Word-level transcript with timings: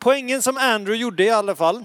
Poängen 0.00 0.42
som 0.42 0.56
Andrew 0.56 1.02
gjorde 1.02 1.24
i 1.24 1.30
alla 1.30 1.56
fall 1.56 1.84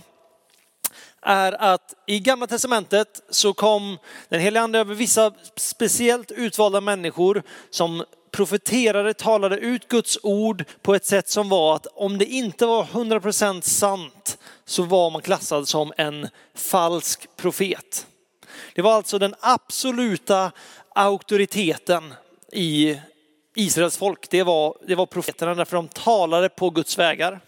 är 1.22 1.52
att 1.52 1.94
i 2.08 2.20
gamla 2.20 2.48
testamentet 2.48 3.22
så 3.30 3.54
kom 3.54 3.98
den 4.30 4.42
heliga 4.42 4.64
ande 4.64 4.80
över 4.80 4.96
vissa 4.96 5.32
speciellt 5.56 6.32
utvalda 6.32 6.82
människor 6.82 7.44
som 7.70 8.06
profeterade, 8.32 9.14
talade 9.14 9.58
ut 9.58 9.88
Guds 9.88 10.18
ord 10.24 10.64
på 10.82 10.96
ett 10.96 11.06
sätt 11.06 11.30
som 11.30 11.50
var 11.50 11.76
att 11.76 11.88
om 11.96 12.18
det 12.18 12.26
inte 12.26 12.66
var 12.66 12.84
100% 12.84 13.62
sant 13.62 14.38
så 14.66 14.84
var 14.84 15.10
man 15.10 15.22
klassad 15.22 15.68
som 15.68 15.94
en 15.98 16.28
falsk 16.54 17.28
profet. 17.36 18.08
Det 18.76 18.82
var 18.82 18.94
alltså 18.94 19.20
den 19.20 19.36
absoluta 19.40 20.52
auktoriteten 20.90 22.14
i 22.52 23.00
Israels 23.56 23.98
folk. 23.98 24.30
Det 24.30 24.44
var, 24.44 24.78
det 24.88 24.96
var 24.96 25.06
profeterna 25.06 25.56
därför 25.56 25.78
de 25.78 25.88
talade 25.88 26.50
på 26.50 26.70
Guds 26.70 26.98
vägar. 26.98 27.42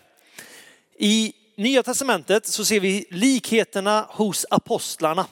I 0.98 1.34
Nya 1.56 1.84
Testamentet 1.84 2.48
så 2.48 2.66
ser 2.66 2.80
vi 2.80 3.06
likheterna 3.10 4.06
hos 4.10 4.46
apostlarna. 4.50 5.26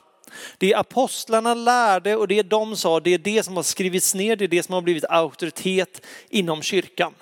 Det 0.57 0.73
apostlarna 0.73 1.53
lärde 1.53 2.15
och 2.15 2.27
det 2.27 2.43
de 2.43 2.77
sa, 2.77 2.99
det 2.99 3.13
är 3.13 3.17
det 3.17 3.43
som 3.43 3.55
har 3.55 3.63
skrivits 3.63 4.15
ner, 4.15 4.35
det 4.35 4.45
är 4.45 4.47
det 4.47 4.63
som 4.63 4.73
har 4.73 4.81
blivit 4.81 5.05
auktoritet 5.09 6.01
inom 6.29 6.61
kyrkan. 6.61 7.13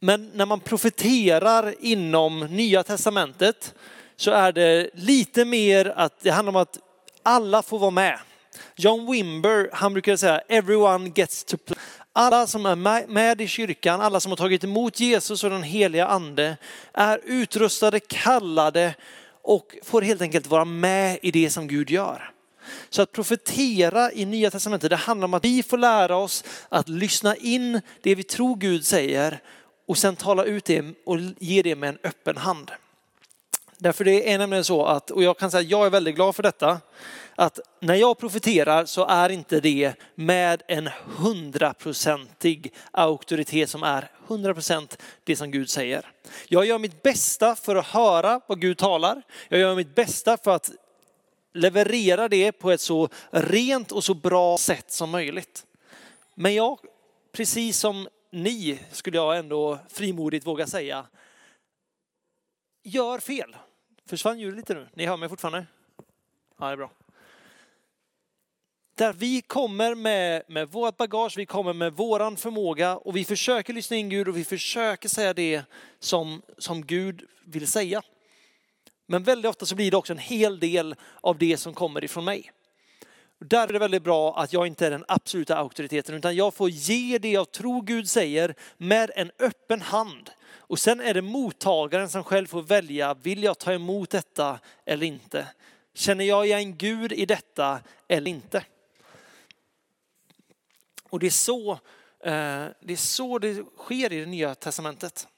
Men 0.00 0.30
när 0.34 0.46
man 0.46 0.60
profeterar 0.60 1.74
inom 1.80 2.40
Nya 2.40 2.82
Testamentet 2.82 3.74
så 4.16 4.30
är 4.30 4.52
det 4.52 4.90
lite 4.94 5.44
mer 5.44 5.86
att 5.86 6.20
det 6.20 6.30
handlar 6.30 6.52
om 6.52 6.56
att 6.56 6.78
alla 7.22 7.62
får 7.62 7.78
vara 7.78 7.90
med. 7.90 8.18
John 8.76 9.12
Wimber, 9.12 9.70
han 9.72 9.92
brukar 9.92 10.16
säga 10.16 10.40
everyone 10.48 11.12
gets 11.14 11.44
to 11.44 11.56
play. 11.56 11.78
Alla 12.16 12.46
som 12.46 12.66
är 12.66 13.06
med 13.06 13.40
i 13.40 13.48
kyrkan, 13.48 14.00
alla 14.00 14.20
som 14.20 14.32
har 14.32 14.36
tagit 14.36 14.64
emot 14.64 15.00
Jesus 15.00 15.44
och 15.44 15.50
den 15.50 15.62
heliga 15.62 16.06
ande 16.06 16.56
är 16.92 17.20
utrustade, 17.24 18.00
kallade 18.00 18.94
och 19.42 19.76
får 19.82 20.02
helt 20.02 20.22
enkelt 20.22 20.46
vara 20.46 20.64
med 20.64 21.18
i 21.22 21.30
det 21.30 21.50
som 21.50 21.68
Gud 21.68 21.90
gör. 21.90 22.30
Så 22.90 23.02
att 23.02 23.12
profetera 23.12 24.12
i 24.12 24.24
Nya 24.24 24.50
Testamentet, 24.50 24.90
det 24.90 24.96
handlar 24.96 25.24
om 25.24 25.34
att 25.34 25.44
vi 25.44 25.62
får 25.62 25.78
lära 25.78 26.16
oss 26.16 26.44
att 26.68 26.88
lyssna 26.88 27.36
in 27.36 27.80
det 28.02 28.14
vi 28.14 28.22
tror 28.22 28.56
Gud 28.56 28.86
säger 28.86 29.40
och 29.86 29.98
sen 29.98 30.16
tala 30.16 30.44
ut 30.44 30.64
det 30.64 30.84
och 31.06 31.18
ge 31.38 31.62
det 31.62 31.76
med 31.76 31.88
en 31.88 31.98
öppen 32.02 32.36
hand. 32.36 32.70
Därför 33.78 34.04
det 34.04 34.32
är 34.32 34.38
nämligen 34.38 34.64
så 34.64 34.86
att, 34.86 35.10
och 35.10 35.22
jag 35.22 35.38
kan 35.38 35.50
säga 35.50 35.60
att 35.60 35.70
jag 35.70 35.86
är 35.86 35.90
väldigt 35.90 36.14
glad 36.14 36.36
för 36.36 36.42
detta, 36.42 36.80
att 37.36 37.60
när 37.80 37.94
jag 37.94 38.18
profeterar 38.18 38.84
så 38.84 39.06
är 39.06 39.28
inte 39.28 39.60
det 39.60 39.94
med 40.14 40.62
en 40.68 40.90
hundraprocentig 41.16 42.74
auktoritet 42.90 43.70
som 43.70 43.82
är 43.82 44.10
hundraprocent 44.26 44.98
det 45.24 45.36
som 45.36 45.50
Gud 45.50 45.70
säger. 45.70 46.10
Jag 46.48 46.66
gör 46.66 46.78
mitt 46.78 47.02
bästa 47.02 47.54
för 47.54 47.76
att 47.76 47.86
höra 47.86 48.40
vad 48.46 48.60
Gud 48.60 48.78
talar. 48.78 49.22
Jag 49.48 49.60
gör 49.60 49.74
mitt 49.74 49.94
bästa 49.94 50.36
för 50.36 50.50
att 50.50 50.70
leverera 51.54 52.28
det 52.28 52.52
på 52.52 52.70
ett 52.70 52.80
så 52.80 53.08
rent 53.30 53.92
och 53.92 54.04
så 54.04 54.14
bra 54.14 54.58
sätt 54.58 54.92
som 54.92 55.10
möjligt. 55.10 55.66
Men 56.34 56.54
jag, 56.54 56.78
precis 57.32 57.78
som 57.78 58.08
ni, 58.32 58.78
skulle 58.90 59.16
jag 59.16 59.38
ändå 59.38 59.78
frimodigt 59.88 60.46
våga 60.46 60.66
säga, 60.66 61.06
gör 62.82 63.18
fel. 63.18 63.56
Försvann 64.06 64.40
ljudet 64.40 64.56
lite 64.56 64.74
nu? 64.74 64.88
Ni 64.94 65.06
hör 65.06 65.16
mig 65.16 65.28
fortfarande? 65.28 65.66
Ja, 66.58 66.66
det 66.66 66.72
är 66.72 66.76
bra. 66.76 66.90
Där 68.96 69.12
vi 69.12 69.40
kommer 69.40 69.94
med, 69.94 70.42
med 70.48 70.68
vårt 70.68 70.96
bagage, 70.96 71.34
vi 71.36 71.46
kommer 71.46 71.72
med 71.72 71.92
våran 71.92 72.36
förmåga 72.36 72.96
och 72.96 73.16
vi 73.16 73.24
försöker 73.24 73.72
lyssna 73.72 73.96
in 73.96 74.08
Gud 74.08 74.28
och 74.28 74.36
vi 74.36 74.44
försöker 74.44 75.08
säga 75.08 75.34
det 75.34 75.62
som, 75.98 76.42
som 76.58 76.86
Gud 76.86 77.22
vill 77.44 77.66
säga. 77.66 78.02
Men 79.06 79.22
väldigt 79.22 79.48
ofta 79.48 79.66
så 79.66 79.74
blir 79.74 79.90
det 79.90 79.96
också 79.96 80.12
en 80.12 80.18
hel 80.18 80.60
del 80.60 80.94
av 81.20 81.38
det 81.38 81.56
som 81.56 81.74
kommer 81.74 82.04
ifrån 82.04 82.24
mig. 82.24 82.50
Där 83.38 83.68
är 83.68 83.72
det 83.72 83.78
väldigt 83.78 84.02
bra 84.02 84.36
att 84.36 84.52
jag 84.52 84.66
inte 84.66 84.86
är 84.86 84.90
den 84.90 85.04
absoluta 85.08 85.56
auktoriteten 85.56 86.14
utan 86.14 86.36
jag 86.36 86.54
får 86.54 86.70
ge 86.70 87.18
det 87.18 87.30
jag 87.30 87.50
tror 87.50 87.82
Gud 87.82 88.08
säger 88.08 88.54
med 88.76 89.10
en 89.16 89.30
öppen 89.38 89.80
hand. 89.80 90.30
Och 90.56 90.78
sen 90.78 91.00
är 91.00 91.14
det 91.14 91.22
mottagaren 91.22 92.08
som 92.08 92.24
själv 92.24 92.46
får 92.46 92.62
välja, 92.62 93.14
vill 93.14 93.42
jag 93.42 93.58
ta 93.58 93.72
emot 93.72 94.10
detta 94.10 94.58
eller 94.84 95.06
inte? 95.06 95.46
Känner 95.94 96.24
jag 96.24 96.46
igen 96.46 96.76
Gud 96.76 97.12
i 97.12 97.26
detta 97.26 97.80
eller 98.08 98.30
inte? 98.30 98.64
Och 101.14 101.20
det 101.20 101.26
är 101.26 101.30
så, 101.30 101.72
eh, 102.24 102.66
det, 102.80 102.92
är 102.92 102.96
så 102.96 103.38
det 103.38 103.64
sker 103.76 104.12
i 104.12 104.20
det 104.20 104.26
nya 104.26 104.54
testamentet. 104.54 105.28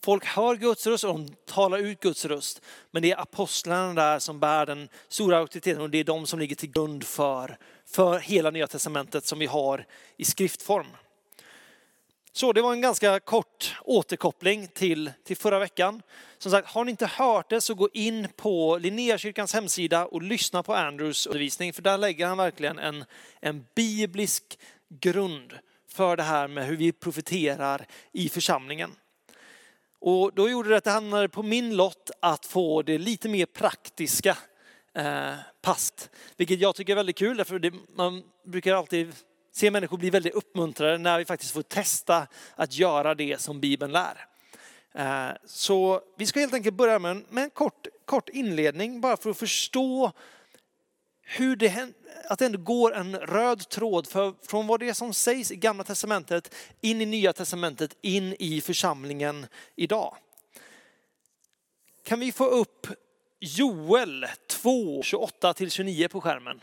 Folk 0.00 0.24
hör 0.24 0.56
Guds 0.56 0.86
röst 0.86 1.04
och 1.04 1.14
de 1.14 1.28
talar 1.46 1.78
ut 1.78 2.00
Guds 2.00 2.24
röst. 2.24 2.62
Men 2.90 3.02
det 3.02 3.12
är 3.12 3.20
apostlarna 3.20 3.94
där 3.94 4.18
som 4.18 4.40
bär 4.40 4.66
den 4.66 4.88
stora 5.08 5.38
auktoriteten 5.38 5.82
och 5.82 5.90
det 5.90 5.98
är 5.98 6.04
de 6.04 6.26
som 6.26 6.38
ligger 6.38 6.56
till 6.56 6.70
grund 6.70 7.04
för, 7.04 7.58
för 7.86 8.18
hela 8.18 8.50
nya 8.50 8.66
testamentet 8.66 9.26
som 9.26 9.38
vi 9.38 9.46
har 9.46 9.86
i 10.16 10.24
skriftform. 10.24 10.86
Så 12.38 12.52
det 12.52 12.62
var 12.62 12.72
en 12.72 12.80
ganska 12.80 13.20
kort 13.20 13.76
återkoppling 13.84 14.66
till, 14.66 15.12
till 15.24 15.36
förra 15.36 15.58
veckan. 15.58 16.02
Som 16.38 16.50
sagt, 16.50 16.68
har 16.68 16.84
ni 16.84 16.90
inte 16.90 17.06
hört 17.06 17.50
det 17.50 17.60
så 17.60 17.74
gå 17.74 17.88
in 17.92 18.28
på 18.36 18.78
Linnéakyrkans 18.78 19.54
hemsida 19.54 20.06
och 20.06 20.22
lyssna 20.22 20.62
på 20.62 20.74
Andrews 20.74 21.26
undervisning. 21.26 21.72
För 21.72 21.82
där 21.82 21.98
lägger 21.98 22.26
han 22.26 22.38
verkligen 22.38 22.78
en, 22.78 23.04
en 23.40 23.66
biblisk 23.74 24.58
grund 24.88 25.58
för 25.90 26.16
det 26.16 26.22
här 26.22 26.48
med 26.48 26.66
hur 26.66 26.76
vi 26.76 26.92
profeterar 26.92 27.86
i 28.12 28.28
församlingen. 28.28 28.90
Och 29.98 30.34
då 30.34 30.50
gjorde 30.50 30.68
det 30.68 30.76
att 30.76 30.84
det 30.84 30.90
hamnade 30.90 31.28
på 31.28 31.42
min 31.42 31.76
lott 31.76 32.10
att 32.20 32.46
få 32.46 32.82
det 32.82 32.98
lite 32.98 33.28
mer 33.28 33.46
praktiska 33.46 34.36
eh, 34.94 35.34
past. 35.62 36.10
Vilket 36.36 36.60
jag 36.60 36.74
tycker 36.74 36.92
är 36.92 36.96
väldigt 36.96 37.18
kul, 37.18 37.36
därför 37.36 37.58
det, 37.58 37.72
man 37.96 38.22
brukar 38.44 38.74
alltid 38.74 39.14
se 39.58 39.70
människor 39.70 39.98
bli 39.98 40.10
väldigt 40.10 40.34
uppmuntrade 40.34 40.98
när 40.98 41.18
vi 41.18 41.24
faktiskt 41.24 41.52
får 41.52 41.62
testa 41.62 42.26
att 42.54 42.74
göra 42.74 43.14
det 43.14 43.40
som 43.40 43.60
Bibeln 43.60 43.92
lär. 43.92 44.26
Eh, 44.94 45.36
så 45.46 46.00
vi 46.16 46.26
ska 46.26 46.40
helt 46.40 46.54
enkelt 46.54 46.76
börja 46.76 46.98
med 46.98 47.10
en, 47.10 47.24
med 47.28 47.44
en 47.44 47.50
kort, 47.50 47.86
kort 48.04 48.28
inledning 48.28 49.00
bara 49.00 49.16
för 49.16 49.30
att 49.30 49.38
förstå 49.38 50.12
hur 51.22 51.56
det, 51.56 51.88
att 52.24 52.38
det 52.38 52.46
ändå 52.46 52.58
går 52.58 52.94
en 52.94 53.16
röd 53.16 53.68
tråd 53.68 54.06
för, 54.06 54.34
från 54.46 54.66
vad 54.66 54.80
det 54.80 54.88
är 54.88 54.94
som 54.94 55.14
sägs 55.14 55.50
i 55.50 55.56
gamla 55.56 55.84
testamentet 55.84 56.54
in 56.80 57.00
i 57.00 57.06
nya 57.06 57.32
testamentet, 57.32 57.96
in 58.00 58.36
i 58.38 58.60
församlingen 58.60 59.46
idag. 59.76 60.16
Kan 62.04 62.20
vi 62.20 62.32
få 62.32 62.46
upp 62.46 62.86
Joel 63.40 64.26
2, 64.46 65.02
28 65.02 65.54
till 65.54 65.70
29 65.70 66.08
på 66.08 66.20
skärmen? 66.20 66.60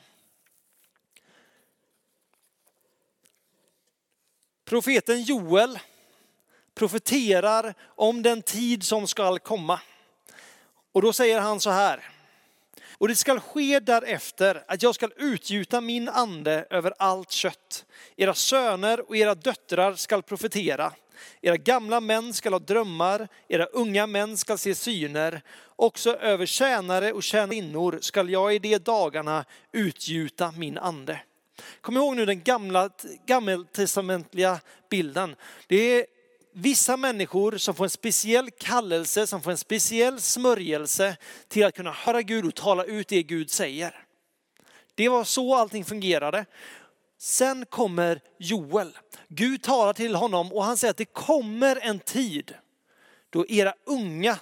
Profeten 4.66 5.24
Joel 5.24 5.80
profeterar 6.76 7.74
om 7.96 8.22
den 8.22 8.42
tid 8.42 8.84
som 8.84 9.08
skall 9.08 9.40
komma. 9.40 9.80
Och 10.92 11.02
då 11.02 11.14
säger 11.14 11.40
han 11.40 11.60
så 11.60 11.70
här. 11.70 12.10
Och 12.98 13.08
det 13.08 13.16
skall 13.16 13.40
ske 13.40 13.80
därefter 13.80 14.64
att 14.68 14.84
jag 14.84 14.96
skall 14.96 15.14
utgjuta 15.18 15.82
min 15.82 16.10
ande 16.10 16.68
över 16.70 16.94
allt 17.00 17.32
kött. 17.32 17.86
Era 18.16 18.34
söner 18.34 19.10
och 19.10 19.18
era 19.18 19.36
döttrar 19.36 19.94
skall 19.94 20.24
profetera. 20.24 20.94
Era 21.42 21.58
gamla 21.58 22.00
män 22.00 22.34
skall 22.34 22.54
ha 22.54 22.60
drömmar, 22.60 23.28
era 23.48 23.66
unga 23.66 24.08
män 24.08 24.38
skall 24.38 24.58
se 24.58 24.76
syner. 24.76 25.42
Också 25.76 26.16
över 26.16 26.46
tjänare 26.46 27.14
och 27.14 27.24
tjänarinnor 27.24 27.98
skall 28.02 28.30
jag 28.30 28.56
i 28.56 28.60
de 28.60 28.78
dagarna 28.78 29.46
utgjuta 29.72 30.52
min 30.52 30.78
ande. 30.78 31.20
Kom 31.82 31.98
ihåg 31.98 32.16
nu 32.16 32.26
den 32.26 32.44
gamla, 32.44 32.90
gammeltestamentliga 33.26 34.60
bilden. 34.90 35.36
Det 35.68 35.76
är 35.76 36.06
vissa 36.54 36.98
människor 36.98 37.58
som 37.58 37.76
får 37.76 37.84
en 37.84 37.90
speciell 37.90 38.52
kallelse, 38.52 39.28
som 39.28 39.42
får 39.42 39.52
en 39.52 39.58
speciell 39.58 40.22
smörjelse 40.22 41.18
till 41.48 41.66
att 41.66 41.76
kunna 41.76 41.92
höra 41.92 42.22
Gud 42.22 42.46
och 42.46 42.56
tala 42.56 42.84
ut 42.84 43.08
det 43.08 43.24
Gud 43.24 43.52
säger. 43.52 44.06
Det 44.96 45.10
var 45.10 45.24
så 45.24 45.56
allting 45.56 45.86
fungerade. 45.86 46.46
Sen 47.18 47.66
kommer 47.66 48.22
Joel. 48.40 48.98
Gud 49.28 49.64
talar 49.64 49.94
till 49.94 50.16
honom 50.16 50.54
och 50.54 50.64
han 50.64 50.78
säger 50.78 50.92
att 50.92 50.98
det 50.98 51.06
kommer 51.06 51.80
en 51.82 52.00
tid 52.00 52.54
då 53.30 53.48
era 53.48 53.74
unga 53.86 54.40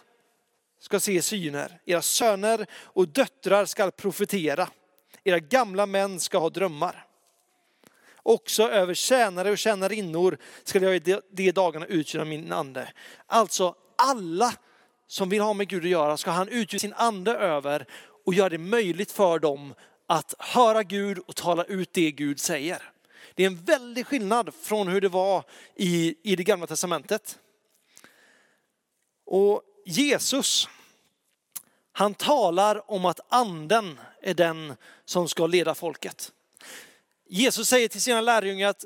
ska 0.80 1.00
se 1.00 1.22
syner, 1.22 1.80
era 1.86 2.02
söner 2.02 2.66
och 2.74 3.08
döttrar 3.08 3.66
ska 3.66 3.92
profetera, 3.92 4.70
era 5.24 5.40
gamla 5.40 5.86
män 5.86 6.20
ska 6.20 6.38
ha 6.38 6.50
drömmar. 6.50 7.08
Också 8.24 8.70
över 8.70 8.94
tjänare 8.94 9.52
och 9.52 9.58
tjänarinnor 9.58 10.38
ska 10.64 10.80
jag 10.80 10.96
i 10.96 11.22
de 11.30 11.52
dagarna 11.52 11.86
utgöra 11.86 12.26
min 12.26 12.52
ande. 12.52 12.94
Alltså 13.28 13.76
alla 13.96 14.54
som 15.08 15.30
vill 15.30 15.42
ha 15.42 15.54
med 15.54 15.68
Gud 15.68 15.84
att 15.84 15.90
göra 15.90 16.18
ska 16.18 16.32
han 16.32 16.50
utgjuta 16.50 16.82
sin 16.82 16.94
ande 16.94 17.32
över 17.32 17.86
och 18.26 18.34
göra 18.34 18.50
det 18.50 18.58
möjligt 18.58 19.12
för 19.12 19.40
dem 19.40 19.74
att 20.08 20.34
höra 20.40 20.84
Gud 20.84 21.20
och 21.20 21.36
tala 21.36 21.64
ut 21.64 21.94
det 21.94 22.12
Gud 22.12 22.40
säger. 22.40 22.82
Det 23.36 23.44
är 23.44 23.48
en 23.48 23.64
väldig 23.64 24.08
skillnad 24.08 24.54
från 24.62 24.88
hur 24.88 25.02
det 25.02 25.10
var 25.10 25.44
i, 25.76 26.16
i 26.24 26.36
det 26.36 26.44
gamla 26.44 26.68
testamentet. 26.68 27.40
Och 29.26 29.62
Jesus, 29.86 30.70
han 31.94 32.14
talar 32.14 32.92
om 32.92 33.06
att 33.06 33.20
anden 33.30 34.00
är 34.22 34.34
den 34.34 34.76
som 35.06 35.30
ska 35.30 35.48
leda 35.48 35.76
folket. 35.76 36.32
Jesus 37.28 37.68
säger 37.70 37.88
till 37.88 38.02
sina 38.02 38.22
lärjungar 38.22 38.70
att 38.70 38.86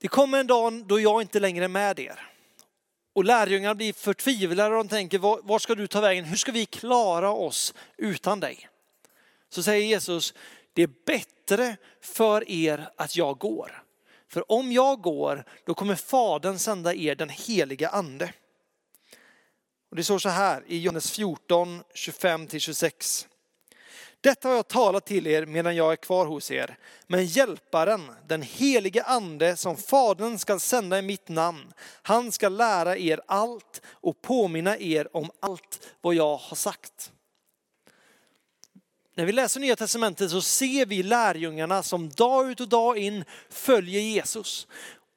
det 0.00 0.08
kommer 0.08 0.40
en 0.40 0.46
dag 0.46 0.86
då 0.86 1.00
jag 1.00 1.22
inte 1.22 1.40
längre 1.40 1.64
är 1.64 1.68
med 1.68 1.98
er. 1.98 2.30
Och 3.14 3.24
lärjungarna 3.24 3.74
blir 3.74 3.92
förtvivlade 3.92 4.76
och 4.76 4.84
de 4.84 4.88
tänker, 4.88 5.18
var, 5.18 5.58
ska 5.58 5.74
du 5.74 5.86
ta 5.86 6.00
vägen? 6.00 6.24
Hur 6.24 6.36
ska 6.36 6.52
vi 6.52 6.66
klara 6.66 7.30
oss 7.30 7.74
utan 7.96 8.40
dig? 8.40 8.68
Så 9.48 9.62
säger 9.62 9.86
Jesus, 9.86 10.34
det 10.72 10.82
är 10.82 10.90
bättre 11.06 11.76
för 12.00 12.50
er 12.50 12.88
att 12.96 13.16
jag 13.16 13.38
går. 13.38 13.82
För 14.28 14.52
om 14.52 14.72
jag 14.72 15.00
går, 15.00 15.44
då 15.64 15.74
kommer 15.74 15.94
Fadern 15.94 16.58
sända 16.58 16.94
er 16.94 17.14
den 17.14 17.28
heliga 17.28 17.88
ande. 17.88 18.32
Och 19.90 19.96
det 19.96 20.04
står 20.04 20.18
så 20.18 20.28
här 20.28 20.64
i 20.66 20.78
Johannes 20.78 21.10
14, 21.10 21.82
25-26. 21.94 23.26
Detta 24.20 24.48
har 24.48 24.54
jag 24.56 24.68
talat 24.68 25.06
till 25.06 25.26
er 25.26 25.46
medan 25.46 25.76
jag 25.76 25.92
är 25.92 25.96
kvar 25.96 26.26
hos 26.26 26.50
er. 26.50 26.78
Men 27.06 27.26
hjälparen, 27.26 28.10
den 28.26 28.42
helige 28.42 29.02
ande 29.02 29.56
som 29.56 29.76
Fadern 29.76 30.38
ska 30.38 30.58
sända 30.58 30.98
i 30.98 31.02
mitt 31.02 31.28
namn, 31.28 31.72
han 32.02 32.32
ska 32.32 32.48
lära 32.48 32.96
er 32.96 33.20
allt 33.26 33.82
och 33.86 34.22
påminna 34.22 34.78
er 34.78 35.16
om 35.16 35.30
allt 35.40 35.88
vad 36.00 36.14
jag 36.14 36.36
har 36.36 36.56
sagt. 36.56 37.12
När 39.14 39.24
vi 39.24 39.32
läser 39.32 39.60
Nya 39.60 39.76
Testamentet 39.76 40.30
så 40.30 40.40
ser 40.40 40.86
vi 40.86 41.02
lärjungarna 41.02 41.82
som 41.82 42.08
dag 42.08 42.50
ut 42.50 42.60
och 42.60 42.68
dag 42.68 42.98
in 42.98 43.24
följer 43.50 44.00
Jesus. 44.00 44.66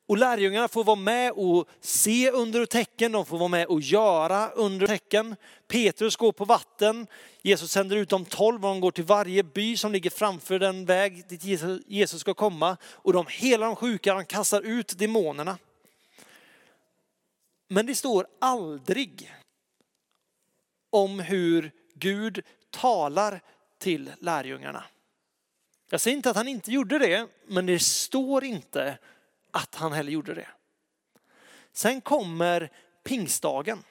Och 0.10 0.18
lärjungarna 0.18 0.68
får 0.68 0.84
vara 0.84 0.96
med 0.96 1.32
och 1.32 1.70
se 1.82 2.32
under 2.32 2.62
och 2.62 2.70
tecken, 2.70 3.12
de 3.12 3.26
får 3.26 3.38
vara 3.38 3.48
med 3.48 3.68
och 3.68 3.82
göra 3.82 4.50
under 4.50 4.84
och 4.84 4.90
tecken. 4.90 5.36
Petrus 5.68 6.16
går 6.16 6.32
på 6.32 6.46
vatten, 6.46 7.08
Jesus 7.42 7.72
sänder 7.72 7.96
ut 7.96 8.10
de 8.10 8.26
tolv 8.26 8.66
och 8.66 8.70
de 8.70 8.80
går 8.80 8.92
till 8.92 9.04
varje 9.04 9.44
by 9.44 9.78
som 9.78 9.92
ligger 9.92 10.10
framför 10.10 10.60
den 10.60 10.86
väg 10.86 11.28
dit 11.28 11.44
Jesus 11.88 12.22
ska 12.22 12.34
komma. 12.34 12.78
Och 12.84 13.14
de 13.14 13.26
helar 13.28 13.68
de 13.68 13.76
sjuka, 13.76 14.14
de 14.14 14.26
kastar 14.26 14.62
ut 14.62 14.98
demonerna. 14.98 15.58
Men 17.68 17.86
det 17.86 17.96
står 17.96 18.28
aldrig 18.42 19.34
om 20.90 21.20
hur 21.20 21.72
Gud 21.94 22.42
talar 22.70 23.42
till 23.78 24.12
lärjungarna. 24.20 24.84
Jag 25.90 26.02
säger 26.02 26.18
inte 26.18 26.30
att 26.30 26.36
han 26.36 26.48
inte 26.48 26.72
gjorde 26.72 27.00
det, 27.00 27.28
men 27.48 27.66
det 27.66 27.80
står 27.80 28.44
inte 28.44 28.98
att 29.52 29.76
han 29.76 29.94
heller 29.94 30.12
gjorde 30.12 30.34
det. 30.34 30.48
Sen 31.74 32.02
kommer 32.02 32.72
pingstdagen. 33.04 33.84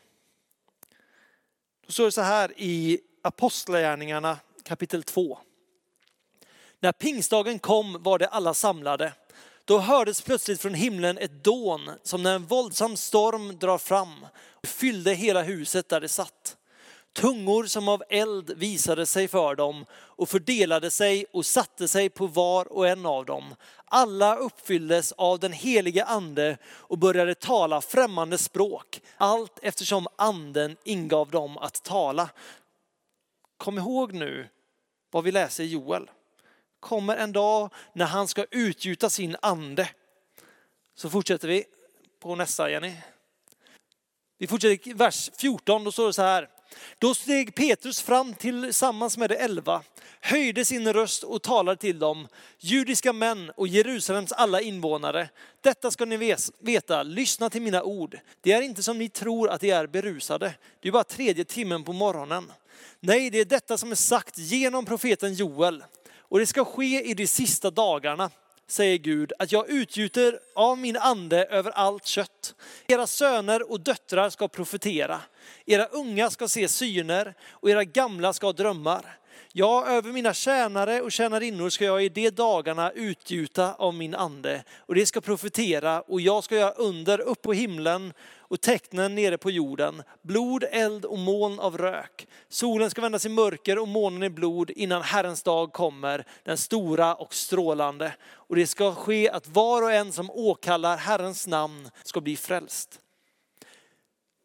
Då 1.86 1.92
står 1.92 2.04
det 2.04 2.12
så 2.12 2.22
här 2.22 2.52
i 2.56 3.00
Apostlagärningarna 3.22 4.38
kapitel 4.64 5.02
2. 5.02 5.38
När 6.80 6.92
pingstdagen 6.92 7.58
kom 7.58 8.02
var 8.02 8.18
det 8.18 8.28
alla 8.28 8.54
samlade. 8.54 9.12
Då 9.64 9.78
hördes 9.78 10.22
plötsligt 10.22 10.60
från 10.60 10.74
himlen 10.74 11.18
ett 11.18 11.44
dån 11.44 11.90
som 12.02 12.22
när 12.22 12.34
en 12.34 12.46
våldsam 12.46 12.96
storm 12.96 13.58
drar 13.58 13.78
fram 13.78 14.26
och 14.50 14.68
fyllde 14.68 15.14
hela 15.14 15.42
huset 15.42 15.88
där 15.88 16.00
det 16.00 16.08
satt. 16.08 16.57
Tungor 17.12 17.64
som 17.64 17.88
av 17.88 18.02
eld 18.08 18.50
visade 18.56 19.06
sig 19.06 19.28
för 19.28 19.54
dem 19.54 19.86
och 19.92 20.28
fördelade 20.28 20.90
sig 20.90 21.24
och 21.32 21.46
satte 21.46 21.88
sig 21.88 22.08
på 22.08 22.26
var 22.26 22.72
och 22.72 22.88
en 22.88 23.06
av 23.06 23.24
dem. 23.24 23.54
Alla 23.84 24.36
uppfylldes 24.36 25.12
av 25.12 25.38
den 25.38 25.52
heliga 25.52 26.04
ande 26.04 26.58
och 26.66 26.98
började 26.98 27.34
tala 27.34 27.80
främmande 27.80 28.38
språk, 28.38 29.00
allt 29.16 29.58
eftersom 29.62 30.06
anden 30.16 30.76
ingav 30.84 31.30
dem 31.30 31.58
att 31.58 31.82
tala. 31.82 32.30
Kom 33.56 33.78
ihåg 33.78 34.12
nu 34.12 34.48
vad 35.10 35.24
vi 35.24 35.32
läser 35.32 35.64
i 35.64 35.66
Joel. 35.66 36.10
Kommer 36.80 37.16
en 37.16 37.32
dag 37.32 37.72
när 37.92 38.06
han 38.06 38.28
ska 38.28 38.44
utgjuta 38.50 39.10
sin 39.10 39.36
ande. 39.42 39.90
Så 40.94 41.10
fortsätter 41.10 41.48
vi 41.48 41.64
på 42.20 42.34
nästa 42.34 42.70
Jenny. 42.70 42.92
Vi 44.38 44.46
fortsätter 44.46 44.88
i 44.88 44.92
vers 44.92 45.30
14, 45.36 45.84
då 45.84 45.92
står 45.92 46.06
det 46.06 46.12
så 46.12 46.22
här. 46.22 46.48
Då 46.98 47.14
steg 47.14 47.54
Petrus 47.54 48.00
fram 48.00 48.34
tillsammans 48.34 49.18
med 49.18 49.30
de 49.30 49.36
elva, 49.36 49.82
höjde 50.20 50.64
sin 50.64 50.92
röst 50.92 51.22
och 51.22 51.42
talade 51.42 51.80
till 51.80 51.98
dem. 51.98 52.28
Judiska 52.58 53.12
män 53.12 53.50
och 53.56 53.68
Jerusalems 53.68 54.32
alla 54.32 54.60
invånare. 54.60 55.28
Detta 55.60 55.90
ska 55.90 56.04
ni 56.04 56.36
veta, 56.60 57.02
lyssna 57.02 57.50
till 57.50 57.62
mina 57.62 57.82
ord. 57.82 58.18
Det 58.40 58.52
är 58.52 58.62
inte 58.62 58.82
som 58.82 58.98
ni 58.98 59.08
tror 59.08 59.50
att 59.50 59.60
de 59.60 59.70
är 59.70 59.86
berusade. 59.86 60.54
Det 60.80 60.88
är 60.88 60.92
bara 60.92 61.04
tredje 61.04 61.44
timmen 61.44 61.84
på 61.84 61.92
morgonen. 61.92 62.52
Nej, 63.00 63.30
det 63.30 63.38
är 63.38 63.44
detta 63.44 63.78
som 63.78 63.90
är 63.90 63.94
sagt 63.94 64.38
genom 64.38 64.84
profeten 64.84 65.34
Joel. 65.34 65.84
Och 66.18 66.38
det 66.38 66.46
ska 66.46 66.64
ske 66.64 67.10
i 67.10 67.14
de 67.14 67.26
sista 67.26 67.70
dagarna 67.70 68.30
säger 68.68 68.98
Gud, 68.98 69.32
att 69.38 69.52
jag 69.52 69.70
utgjuter 69.70 70.40
av 70.54 70.78
min 70.78 70.96
ande 70.96 71.44
över 71.44 71.70
allt 71.70 72.06
kött. 72.06 72.54
Era 72.86 73.06
söner 73.06 73.70
och 73.70 73.80
döttrar 73.80 74.30
ska 74.30 74.48
profetera. 74.48 75.20
Era 75.66 75.84
unga 75.86 76.30
ska 76.30 76.48
se 76.48 76.68
syner 76.68 77.34
och 77.50 77.70
era 77.70 77.84
gamla 77.84 78.32
ska 78.32 78.46
ha 78.46 78.52
drömmar. 78.52 79.18
Ja, 79.52 79.86
över 79.86 80.12
mina 80.12 80.34
tjänare 80.34 81.00
och 81.00 81.12
tjänarinnor 81.12 81.68
ska 81.70 81.84
jag 81.84 82.04
i 82.04 82.08
de 82.08 82.30
dagarna 82.30 82.90
utgjuta 82.90 83.74
av 83.74 83.94
min 83.94 84.14
ande 84.14 84.64
och 84.78 84.94
det 84.94 85.06
ska 85.06 85.20
profetera 85.20 86.00
och 86.00 86.20
jag 86.20 86.44
ska 86.44 86.56
göra 86.56 86.70
under 86.70 87.20
upp 87.20 87.42
på 87.42 87.52
himlen 87.52 88.12
och 88.38 88.60
tecknen 88.60 89.14
nere 89.14 89.38
på 89.38 89.50
jorden, 89.50 90.02
blod, 90.22 90.64
eld 90.70 91.04
och 91.04 91.18
moln 91.18 91.60
av 91.60 91.78
rök. 91.78 92.28
Solen 92.48 92.90
ska 92.90 93.00
vändas 93.00 93.26
i 93.26 93.28
mörker 93.28 93.78
och 93.78 93.88
månen 93.88 94.22
i 94.22 94.30
blod 94.30 94.70
innan 94.70 95.02
Herrens 95.02 95.42
dag 95.42 95.72
kommer, 95.72 96.24
den 96.44 96.56
stora 96.56 97.14
och 97.14 97.34
strålande. 97.34 98.14
Och 98.30 98.56
det 98.56 98.66
ska 98.66 98.94
ske 98.94 99.30
att 99.30 99.48
var 99.48 99.82
och 99.82 99.92
en 99.92 100.12
som 100.12 100.30
åkallar 100.30 100.96
Herrens 100.96 101.46
namn 101.46 101.90
ska 102.04 102.20
bli 102.20 102.36
frälst. 102.36 103.00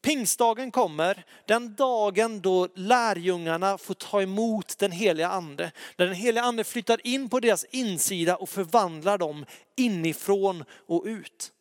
Pingstdagen 0.03 0.71
kommer, 0.71 1.25
den 1.45 1.75
dagen 1.75 2.41
då 2.41 2.67
lärjungarna 2.75 3.77
får 3.77 3.93
ta 3.93 4.21
emot 4.21 4.77
den 4.77 4.91
heliga 4.91 5.27
ande. 5.27 5.71
När 5.97 6.05
den 6.05 6.15
heliga 6.15 6.43
ande 6.43 6.63
flyttar 6.63 7.07
in 7.07 7.29
på 7.29 7.39
deras 7.39 7.65
insida 7.71 8.35
och 8.35 8.49
förvandlar 8.49 9.17
dem 9.17 9.45
inifrån 9.77 10.63
och 10.87 11.03
ut. 11.05 11.51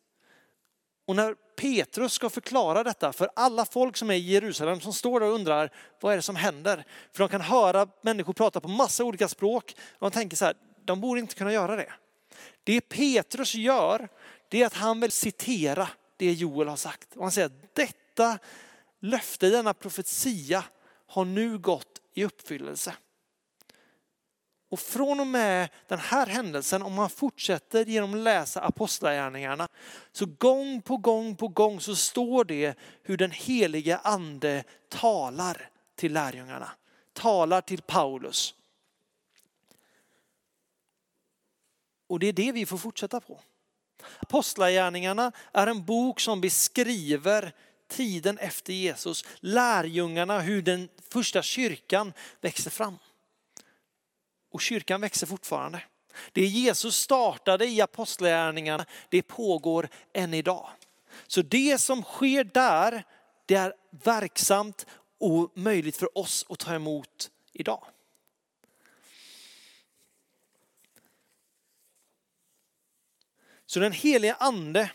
Och 1.07 1.15
när 1.15 1.35
Petrus 1.55 2.13
ska 2.13 2.29
förklara 2.29 2.83
detta 2.83 3.13
för 3.13 3.29
alla 3.35 3.65
folk 3.65 3.97
som 3.97 4.11
är 4.11 4.15
i 4.15 4.31
Jerusalem 4.31 4.79
som 4.79 4.93
står 4.93 5.19
där 5.19 5.27
och 5.27 5.33
undrar 5.33 5.69
vad 6.01 6.13
är 6.13 6.15
det 6.15 6.21
som 6.21 6.35
händer? 6.35 6.85
För 7.13 7.23
de 7.23 7.29
kan 7.29 7.41
höra 7.41 7.87
människor 8.01 8.33
prata 8.33 8.61
på 8.61 8.67
massa 8.67 9.03
olika 9.03 9.27
språk 9.27 9.75
och 9.99 10.11
de 10.11 10.11
tänker 10.11 10.37
så 10.37 10.45
här, 10.45 10.55
de 10.85 11.01
borde 11.01 11.19
inte 11.19 11.35
kunna 11.35 11.53
göra 11.53 11.75
det. 11.75 11.93
Det 12.63 12.81
Petrus 12.81 13.55
gör, 13.55 14.07
det 14.49 14.61
är 14.61 14.65
att 14.65 14.73
han 14.73 14.99
vill 14.99 15.11
citera 15.11 15.87
det 16.17 16.33
Joel 16.33 16.67
har 16.67 16.75
sagt. 16.75 17.15
Och 17.15 17.21
han 17.23 17.31
säger 17.31 17.45
att 17.45 17.75
detta 18.13 18.39
löfte, 18.99 19.49
denna 19.49 19.73
profetia 19.73 20.63
har 21.07 21.25
nu 21.25 21.57
gått 21.57 22.01
i 22.13 22.23
uppfyllelse. 22.25 22.95
Och 24.69 24.79
från 24.79 25.19
och 25.19 25.27
med 25.27 25.69
den 25.87 25.99
här 25.99 26.27
händelsen, 26.27 26.81
om 26.81 26.93
man 26.93 27.09
fortsätter 27.09 27.85
genom 27.85 28.13
att 28.13 28.19
läsa 28.19 28.61
apostlagärningarna, 28.61 29.67
så 30.11 30.25
gång 30.25 30.81
på 30.81 30.97
gång 30.97 31.35
på 31.35 31.47
gång 31.47 31.79
så 31.79 31.95
står 31.95 32.45
det 32.45 32.77
hur 33.03 33.17
den 33.17 33.31
heliga 33.31 33.97
ande 33.97 34.63
talar 34.89 35.69
till 35.95 36.13
lärjungarna, 36.13 36.71
talar 37.13 37.61
till 37.61 37.81
Paulus. 37.81 38.55
Och 42.07 42.19
det 42.19 42.27
är 42.27 42.33
det 42.33 42.51
vi 42.51 42.65
får 42.65 42.77
fortsätta 42.77 43.19
på. 43.19 43.39
Apostlagärningarna 44.19 45.31
är 45.51 45.67
en 45.67 45.85
bok 45.85 46.19
som 46.19 46.41
beskriver 46.41 47.53
tiden 47.95 48.37
efter 48.37 48.73
Jesus, 48.73 49.25
lärjungarna, 49.39 50.39
hur 50.39 50.61
den 50.61 50.89
första 51.09 51.41
kyrkan 51.41 52.13
växer 52.41 52.71
fram. 52.71 52.97
Och 54.51 54.61
kyrkan 54.61 55.01
växer 55.01 55.27
fortfarande. 55.27 55.83
Det 56.31 56.45
Jesus 56.45 56.97
startade 56.97 57.65
i 57.65 57.81
apostlagärningarna, 57.81 58.85
det 59.09 59.21
pågår 59.21 59.89
än 60.13 60.33
idag. 60.33 60.69
Så 61.27 61.41
det 61.41 61.81
som 61.81 62.03
sker 62.03 62.43
där, 62.43 63.03
det 63.45 63.55
är 63.55 63.73
verksamt 64.03 64.85
och 65.19 65.57
möjligt 65.57 65.97
för 65.97 66.17
oss 66.17 66.45
att 66.49 66.59
ta 66.59 66.75
emot 66.75 67.31
idag. 67.53 67.85
Så 73.65 73.79
den 73.79 73.91
heliga 73.91 74.33
ande 74.33 74.91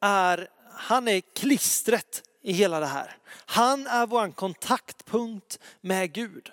är, 0.00 0.50
han 0.78 1.08
är 1.08 1.20
klistret 1.20 2.22
i 2.42 2.52
hela 2.52 2.80
det 2.80 2.86
här. 2.86 3.16
Han 3.30 3.86
är 3.86 4.06
vår 4.06 4.30
kontaktpunkt 4.32 5.58
med 5.80 6.12
Gud. 6.12 6.52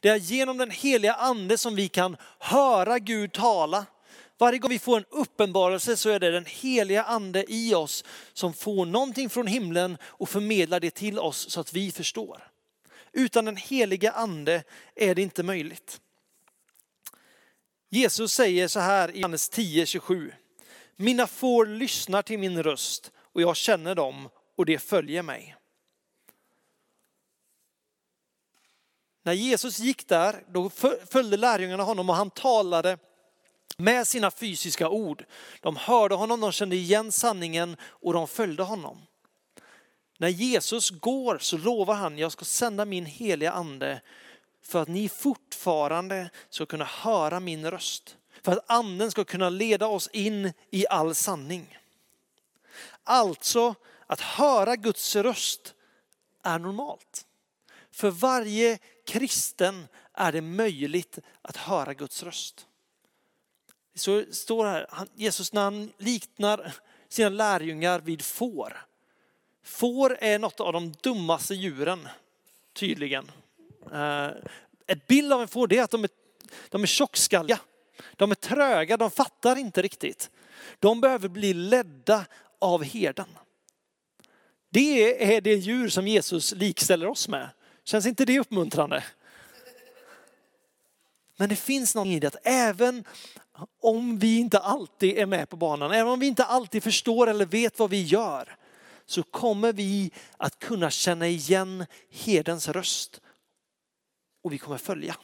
Det 0.00 0.08
är 0.08 0.16
genom 0.16 0.58
den 0.58 0.70
heliga 0.70 1.14
ande 1.14 1.58
som 1.58 1.76
vi 1.76 1.88
kan 1.88 2.16
höra 2.38 2.98
Gud 2.98 3.32
tala. 3.32 3.86
Varje 4.38 4.58
gång 4.58 4.70
vi 4.70 4.78
får 4.78 4.96
en 4.96 5.04
uppenbarelse 5.10 5.96
så 5.96 6.10
är 6.10 6.20
det 6.20 6.30
den 6.30 6.46
heliga 6.46 7.02
ande 7.02 7.44
i 7.48 7.74
oss 7.74 8.04
som 8.32 8.54
får 8.54 8.86
någonting 8.86 9.30
från 9.30 9.46
himlen 9.46 9.98
och 10.02 10.28
förmedlar 10.28 10.80
det 10.80 10.90
till 10.90 11.18
oss 11.18 11.50
så 11.50 11.60
att 11.60 11.72
vi 11.72 11.92
förstår. 11.92 12.50
Utan 13.12 13.44
den 13.44 13.56
heliga 13.56 14.12
ande 14.12 14.62
är 14.94 15.14
det 15.14 15.22
inte 15.22 15.42
möjligt. 15.42 16.00
Jesus 17.90 18.32
säger 18.32 18.68
så 18.68 18.80
här 18.80 19.16
i 19.16 19.18
Johannes 19.18 19.50
10.27. 19.50 20.32
Mina 20.96 21.26
får 21.26 21.66
lyssnar 21.66 22.22
till 22.22 22.38
min 22.38 22.62
röst 22.62 23.12
och 23.32 23.42
jag 23.42 23.56
känner 23.56 23.94
dem 23.94 24.28
och 24.56 24.66
det 24.66 24.78
följer 24.78 25.22
mig. 25.22 25.56
När 29.22 29.32
Jesus 29.32 29.78
gick 29.78 30.08
där, 30.08 30.44
då 30.48 30.70
följde 31.10 31.36
lärjungarna 31.36 31.82
honom 31.82 32.10
och 32.10 32.16
han 32.16 32.30
talade 32.30 32.98
med 33.76 34.06
sina 34.06 34.30
fysiska 34.30 34.88
ord. 34.88 35.24
De 35.60 35.76
hörde 35.76 36.14
honom, 36.14 36.40
de 36.40 36.52
kände 36.52 36.76
igen 36.76 37.12
sanningen 37.12 37.76
och 37.82 38.12
de 38.12 38.28
följde 38.28 38.62
honom. 38.62 38.98
När 40.18 40.28
Jesus 40.28 40.90
går 40.90 41.38
så 41.38 41.58
lovar 41.58 41.94
han, 41.94 42.18
jag 42.18 42.32
ska 42.32 42.44
sända 42.44 42.84
min 42.84 43.06
heliga 43.06 43.52
ande 43.52 44.00
för 44.62 44.82
att 44.82 44.88
ni 44.88 45.08
fortfarande 45.08 46.30
ska 46.50 46.66
kunna 46.66 46.84
höra 46.84 47.40
min 47.40 47.70
röst. 47.70 48.16
För 48.42 48.52
att 48.52 48.70
anden 48.70 49.10
ska 49.10 49.24
kunna 49.24 49.48
leda 49.48 49.86
oss 49.86 50.08
in 50.12 50.52
i 50.70 50.86
all 50.86 51.14
sanning. 51.14 51.78
Alltså, 53.10 53.74
att 54.06 54.20
höra 54.20 54.76
Guds 54.76 55.16
röst 55.16 55.74
är 56.42 56.58
normalt. 56.58 57.26
För 57.90 58.10
varje 58.10 58.78
kristen 59.06 59.88
är 60.12 60.32
det 60.32 60.40
möjligt 60.40 61.18
att 61.42 61.56
höra 61.56 61.94
Guds 61.94 62.22
röst. 62.22 62.66
Så 63.94 64.24
står 64.30 64.66
här, 64.66 64.86
Jesus 65.14 65.52
när 65.52 65.62
han 65.62 65.92
liknar 65.98 66.74
sina 67.08 67.28
lärjungar 67.28 68.00
vid 68.00 68.22
får. 68.22 68.86
Får 69.62 70.18
är 70.20 70.38
något 70.38 70.60
av 70.60 70.72
de 70.72 70.92
dummaste 70.92 71.54
djuren, 71.54 72.08
tydligen. 72.72 73.30
Eh, 73.92 74.30
ett 74.86 75.06
bild 75.06 75.32
av 75.32 75.42
en 75.42 75.48
får 75.48 75.72
är 75.72 75.82
att 75.82 75.90
de 75.90 76.04
är, 76.04 76.10
de 76.68 76.82
är 76.82 76.86
tjockskalliga. 76.86 77.60
De 78.16 78.30
är 78.30 78.34
tröga, 78.34 78.96
de 78.96 79.10
fattar 79.10 79.56
inte 79.56 79.82
riktigt. 79.82 80.30
De 80.78 81.00
behöver 81.00 81.28
bli 81.28 81.54
ledda 81.54 82.26
av 82.58 82.84
herden. 82.84 83.28
Det 84.70 85.34
är 85.36 85.40
det 85.40 85.54
djur 85.54 85.88
som 85.88 86.08
Jesus 86.08 86.52
likställer 86.52 87.06
oss 87.06 87.28
med. 87.28 87.50
Känns 87.84 88.06
inte 88.06 88.24
det 88.24 88.40
uppmuntrande? 88.40 89.04
Men 91.36 91.48
det 91.48 91.56
finns 91.56 91.94
något 91.94 92.06
i 92.06 92.20
det 92.20 92.26
att 92.26 92.46
även 92.46 93.04
om 93.80 94.18
vi 94.18 94.38
inte 94.38 94.58
alltid 94.58 95.18
är 95.18 95.26
med 95.26 95.48
på 95.48 95.56
banan, 95.56 95.92
även 95.92 96.12
om 96.12 96.20
vi 96.20 96.26
inte 96.26 96.44
alltid 96.44 96.82
förstår 96.82 97.26
eller 97.26 97.46
vet 97.46 97.78
vad 97.78 97.90
vi 97.90 98.02
gör, 98.02 98.56
så 99.06 99.22
kommer 99.22 99.72
vi 99.72 100.10
att 100.36 100.58
kunna 100.58 100.90
känna 100.90 101.28
igen 101.28 101.86
herdens 102.10 102.68
röst 102.68 103.20
och 104.42 104.52
vi 104.52 104.58
kommer 104.58 104.78
följa. 104.78 105.16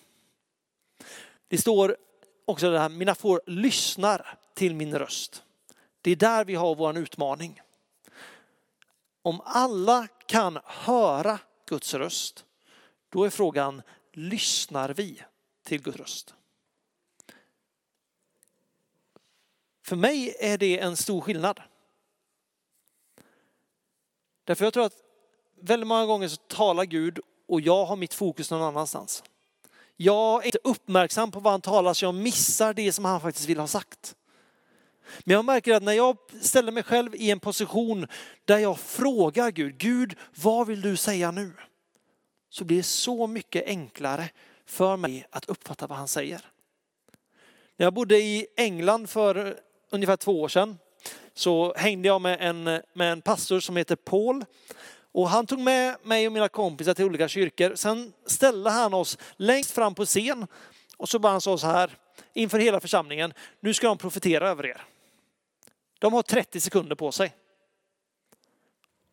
Det 1.49 1.59
står 1.59 1.97
också 2.45 2.71
det 2.71 2.79
här, 2.79 2.89
mina 2.89 3.15
får 3.15 3.43
lyssnar 3.47 4.39
till 4.55 4.75
min 4.75 4.99
röst. 4.99 5.43
Det 6.05 6.11
är 6.11 6.17
där 6.17 6.45
vi 6.45 6.55
har 6.55 6.75
vår 6.75 6.99
utmaning. 6.99 7.61
Om 9.23 9.41
alla 9.45 10.09
kan 10.27 10.59
höra 10.65 11.39
Guds 11.67 11.95
röst, 11.95 12.45
då 13.09 13.25
är 13.25 13.31
frågan, 13.31 13.83
lyssnar 14.13 14.89
vi 14.89 15.23
till 15.63 15.83
Guds 15.83 15.99
röst? 15.99 16.35
För 19.83 19.97
mig 19.97 20.37
är 20.41 20.59
det 20.59 20.79
en 20.79 20.97
stor 20.97 21.21
skillnad. 21.21 21.63
Därför 24.45 24.65
jag 24.65 24.73
tror 24.73 24.85
att 24.85 25.03
väldigt 25.61 25.87
många 25.87 26.07
gånger 26.07 26.29
så 26.29 26.37
talar 26.37 26.85
Gud 26.85 27.21
och 27.49 27.61
jag 27.61 27.85
har 27.85 27.97
mitt 27.97 28.15
fokus 28.15 28.51
någon 28.51 28.63
annanstans. 28.63 29.25
Jag 29.97 30.43
är 30.43 30.47
inte 30.47 30.59
uppmärksam 30.65 31.31
på 31.31 31.41
vad 31.41 31.53
han 31.53 31.61
talar 31.61 31.95
så 31.95 32.05
jag 32.05 32.15
missar 32.15 32.75
det 32.75 32.93
som 32.93 33.05
han 33.05 33.21
faktiskt 33.21 33.49
vill 33.49 33.61
ha 33.61 33.67
sagt. 33.67 34.17
Men 35.25 35.35
jag 35.35 35.45
märker 35.45 35.75
att 35.75 35.83
när 35.83 35.93
jag 35.93 36.17
ställer 36.41 36.73
mig 36.73 36.83
själv 36.83 37.15
i 37.15 37.31
en 37.31 37.41
position 37.41 38.07
där 38.45 38.59
jag 38.59 38.79
frågar 38.79 39.51
Gud, 39.51 39.79
Gud 39.79 40.17
vad 40.35 40.67
vill 40.67 40.81
du 40.81 40.97
säga 40.97 41.31
nu? 41.31 41.53
Så 42.51 42.65
blir 42.65 42.77
det 42.77 42.83
så 42.83 43.27
mycket 43.27 43.67
enklare 43.67 44.31
för 44.67 44.97
mig 44.97 45.27
att 45.31 45.49
uppfatta 45.49 45.87
vad 45.87 45.99
han 45.99 46.09
säger. 46.09 46.41
När 47.77 47.87
jag 47.87 47.95
bodde 47.95 48.19
i 48.19 48.47
England 48.57 49.11
för 49.11 49.61
ungefär 49.91 50.17
två 50.17 50.41
år 50.41 50.49
sedan 50.49 50.79
så 51.35 51.75
hängde 51.77 52.09
jag 52.09 52.21
med 52.21 52.39
en, 52.41 52.65
med 52.93 53.13
en 53.13 53.23
pastor 53.23 53.61
som 53.61 53.77
heter 53.77 53.97
Paul. 53.97 54.45
Och 55.13 55.29
han 55.29 55.47
tog 55.47 55.59
med 55.59 55.97
mig 56.03 56.27
och 56.27 56.33
mina 56.33 56.49
kompisar 56.49 56.95
till 56.95 57.05
olika 57.05 57.29
kyrkor. 57.29 57.75
Sen 57.75 58.13
ställde 58.27 58.71
han 58.71 58.95
oss 58.95 59.19
längst 59.37 59.71
fram 59.71 59.95
på 59.95 60.05
scen 60.05 60.47
och 60.97 61.09
så 61.09 61.19
bara 61.19 61.33
han 61.33 61.41
sa 61.41 61.59
så 61.59 61.67
här 61.67 61.91
inför 62.33 62.59
hela 62.59 62.81
församlingen. 62.81 63.33
Nu 63.61 63.75
ska 63.75 63.89
de 63.89 63.99
profetera 63.99 64.49
över 64.49 64.67
er. 64.67 64.85
De 65.99 66.13
har 66.13 66.23
30 66.23 66.61
sekunder 66.61 66.97
på 66.97 67.13
sig. 67.13 67.35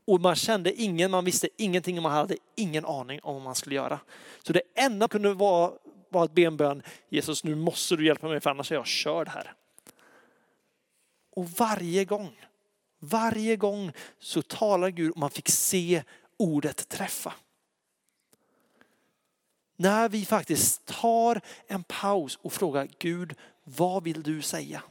Och 0.05 0.21
man 0.21 0.35
kände 0.35 0.73
ingen, 0.73 1.11
man 1.11 1.25
visste 1.25 1.49
ingenting 1.57 1.97
och 1.97 2.03
man 2.03 2.11
hade 2.11 2.37
ingen 2.55 2.85
aning 2.85 3.19
om 3.23 3.33
vad 3.33 3.43
man 3.43 3.55
skulle 3.55 3.75
göra. 3.75 3.99
Så 4.43 4.53
det 4.53 4.61
enda 4.75 5.07
kunde 5.07 5.33
vara, 5.33 5.73
var 6.09 6.23
att 6.23 6.33
be 6.33 6.41
en 6.41 6.57
bön. 6.57 6.83
Jesus 7.09 7.43
nu 7.43 7.55
måste 7.55 7.95
du 7.95 8.05
hjälpa 8.05 8.27
mig 8.27 8.39
för 8.39 8.49
annars 8.49 8.71
är 8.71 8.75
jag 8.75 8.87
körd 8.87 9.27
här. 9.27 9.53
Och 11.31 11.49
varje 11.49 12.05
gång, 12.05 12.41
varje 12.99 13.55
gång 13.55 13.91
så 14.19 14.41
talar 14.41 14.89
Gud 14.89 15.11
och 15.11 15.17
man 15.17 15.29
fick 15.29 15.49
se 15.49 16.03
ordet 16.37 16.89
träffa. 16.89 17.33
När 19.75 20.09
vi 20.09 20.25
faktiskt 20.25 20.85
tar 20.85 21.41
en 21.67 21.83
paus 21.83 22.39
och 22.41 22.53
frågar 22.53 22.87
Gud, 22.99 23.35
vad 23.63 24.03
vill 24.03 24.23
du 24.23 24.41
säga? 24.41 24.83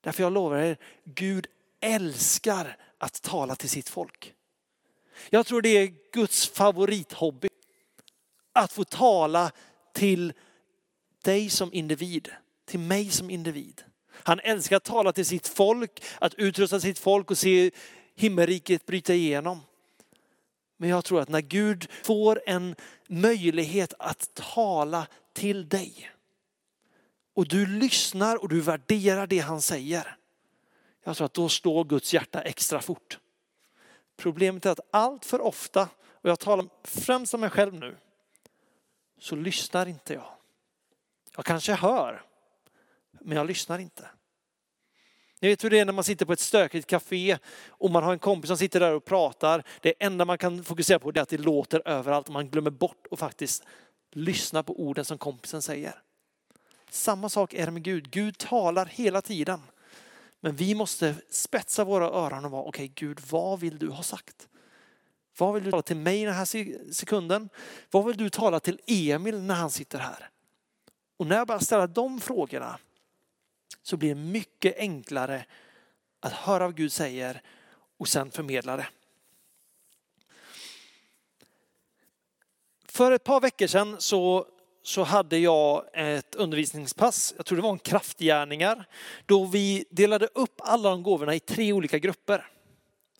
Därför 0.00 0.22
jag 0.22 0.32
lovar 0.32 0.58
er, 0.58 0.76
Gud 1.04 1.46
älskar 1.80 2.76
att 2.98 3.22
tala 3.22 3.56
till 3.56 3.70
sitt 3.70 3.88
folk. 3.88 4.34
Jag 5.30 5.46
tror 5.46 5.62
det 5.62 5.68
är 5.68 5.94
Guds 6.12 6.48
favorithobby. 6.48 7.48
Att 8.52 8.72
få 8.72 8.84
tala 8.84 9.52
till 9.92 10.32
dig 11.24 11.50
som 11.50 11.72
individ, 11.72 12.28
till 12.64 12.80
mig 12.80 13.10
som 13.10 13.30
individ. 13.30 13.82
Han 14.12 14.40
älskar 14.40 14.76
att 14.76 14.84
tala 14.84 15.12
till 15.12 15.26
sitt 15.26 15.48
folk, 15.48 16.02
att 16.18 16.34
utrusta 16.34 16.80
sitt 16.80 16.98
folk 16.98 17.30
och 17.30 17.38
se 17.38 17.70
himmelriket 18.14 18.86
bryta 18.86 19.14
igenom. 19.14 19.60
Men 20.76 20.88
jag 20.88 21.04
tror 21.04 21.20
att 21.20 21.28
när 21.28 21.40
Gud 21.40 21.88
får 22.02 22.42
en 22.46 22.74
möjlighet 23.08 23.94
att 23.98 24.34
tala 24.34 25.06
till 25.32 25.68
dig 25.68 26.10
och 27.40 27.48
du 27.48 27.66
lyssnar 27.66 28.42
och 28.42 28.48
du 28.48 28.60
värderar 28.60 29.26
det 29.26 29.38
han 29.38 29.62
säger. 29.62 30.16
Jag 31.04 31.16
tror 31.16 31.24
att 31.24 31.34
då 31.34 31.48
slår 31.48 31.84
Guds 31.84 32.14
hjärta 32.14 32.40
extra 32.42 32.80
fort. 32.80 33.18
Problemet 34.16 34.66
är 34.66 34.70
att 34.70 34.80
allt 34.90 35.24
för 35.24 35.40
ofta, 35.40 35.88
och 36.12 36.30
jag 36.30 36.38
talar 36.38 36.66
främst 36.84 37.34
om 37.34 37.40
mig 37.40 37.50
själv 37.50 37.74
nu, 37.74 37.96
så 39.18 39.36
lyssnar 39.36 39.86
inte 39.86 40.14
jag. 40.14 40.32
Jag 41.36 41.44
kanske 41.44 41.72
hör, 41.72 42.22
men 43.20 43.36
jag 43.36 43.46
lyssnar 43.46 43.78
inte. 43.78 44.06
Ni 45.40 45.48
vet 45.48 45.64
hur 45.64 45.70
det 45.70 45.78
är 45.78 45.84
när 45.84 45.92
man 45.92 46.04
sitter 46.04 46.26
på 46.26 46.32
ett 46.32 46.40
stökigt 46.40 46.86
café 46.86 47.38
och 47.68 47.90
man 47.90 48.02
har 48.02 48.12
en 48.12 48.18
kompis 48.18 48.48
som 48.48 48.58
sitter 48.58 48.80
där 48.80 48.94
och 48.94 49.04
pratar. 49.04 49.64
Det 49.80 49.94
enda 49.98 50.24
man 50.24 50.38
kan 50.38 50.64
fokusera 50.64 50.98
på 50.98 51.08
är 51.08 51.18
att 51.18 51.28
det 51.28 51.38
låter 51.38 51.88
överallt 51.88 52.26
och 52.26 52.32
man 52.32 52.50
glömmer 52.50 52.70
bort 52.70 53.06
att 53.10 53.18
faktiskt 53.18 53.64
lyssna 54.10 54.62
på 54.62 54.80
orden 54.80 55.04
som 55.04 55.18
kompisen 55.18 55.62
säger. 55.62 56.02
Samma 56.90 57.28
sak 57.28 57.54
är 57.54 57.66
det 57.66 57.72
med 57.72 57.82
Gud. 57.82 58.10
Gud 58.10 58.38
talar 58.38 58.86
hela 58.86 59.22
tiden. 59.22 59.60
Men 60.40 60.56
vi 60.56 60.74
måste 60.74 61.14
spetsa 61.30 61.84
våra 61.84 62.04
öron 62.06 62.44
och 62.44 62.50
vara, 62.50 62.62
okej 62.62 62.84
okay, 62.84 63.08
Gud, 63.08 63.20
vad 63.30 63.60
vill 63.60 63.78
du 63.78 63.88
ha 63.88 64.02
sagt? 64.02 64.48
Vad 65.38 65.54
vill 65.54 65.64
du 65.64 65.70
tala 65.70 65.82
till 65.82 65.96
mig 65.96 66.22
i 66.22 66.24
den 66.24 66.34
här 66.34 66.92
sekunden? 66.92 67.48
Vad 67.90 68.06
vill 68.06 68.16
du 68.16 68.30
tala 68.30 68.60
till 68.60 68.80
Emil 68.86 69.40
när 69.40 69.54
han 69.54 69.70
sitter 69.70 69.98
här? 69.98 70.30
Och 71.16 71.26
när 71.26 71.36
jag 71.36 71.46
börjar 71.46 71.60
ställa 71.60 71.86
de 71.86 72.20
frågorna 72.20 72.78
så 73.82 73.96
blir 73.96 74.08
det 74.08 74.20
mycket 74.20 74.76
enklare 74.76 75.44
att 76.20 76.32
höra 76.32 76.66
vad 76.66 76.76
Gud 76.76 76.92
säger 76.92 77.42
och 77.98 78.08
sen 78.08 78.30
förmedla 78.30 78.76
det. 78.76 78.88
För 82.84 83.12
ett 83.12 83.24
par 83.24 83.40
veckor 83.40 83.66
sedan 83.66 84.00
så, 84.00 84.46
så 84.82 85.02
hade 85.02 85.38
jag 85.38 85.84
ett 85.92 86.34
undervisningspass, 86.34 87.34
jag 87.36 87.46
tror 87.46 87.56
det 87.56 87.62
var 87.62 87.72
en 87.72 87.78
kraftgärningar, 87.78 88.84
då 89.26 89.44
vi 89.44 89.84
delade 89.90 90.26
upp 90.26 90.60
alla 90.64 90.90
de 90.90 91.02
gåvorna 91.02 91.34
i 91.34 91.40
tre 91.40 91.72
olika 91.72 91.98
grupper. 91.98 92.48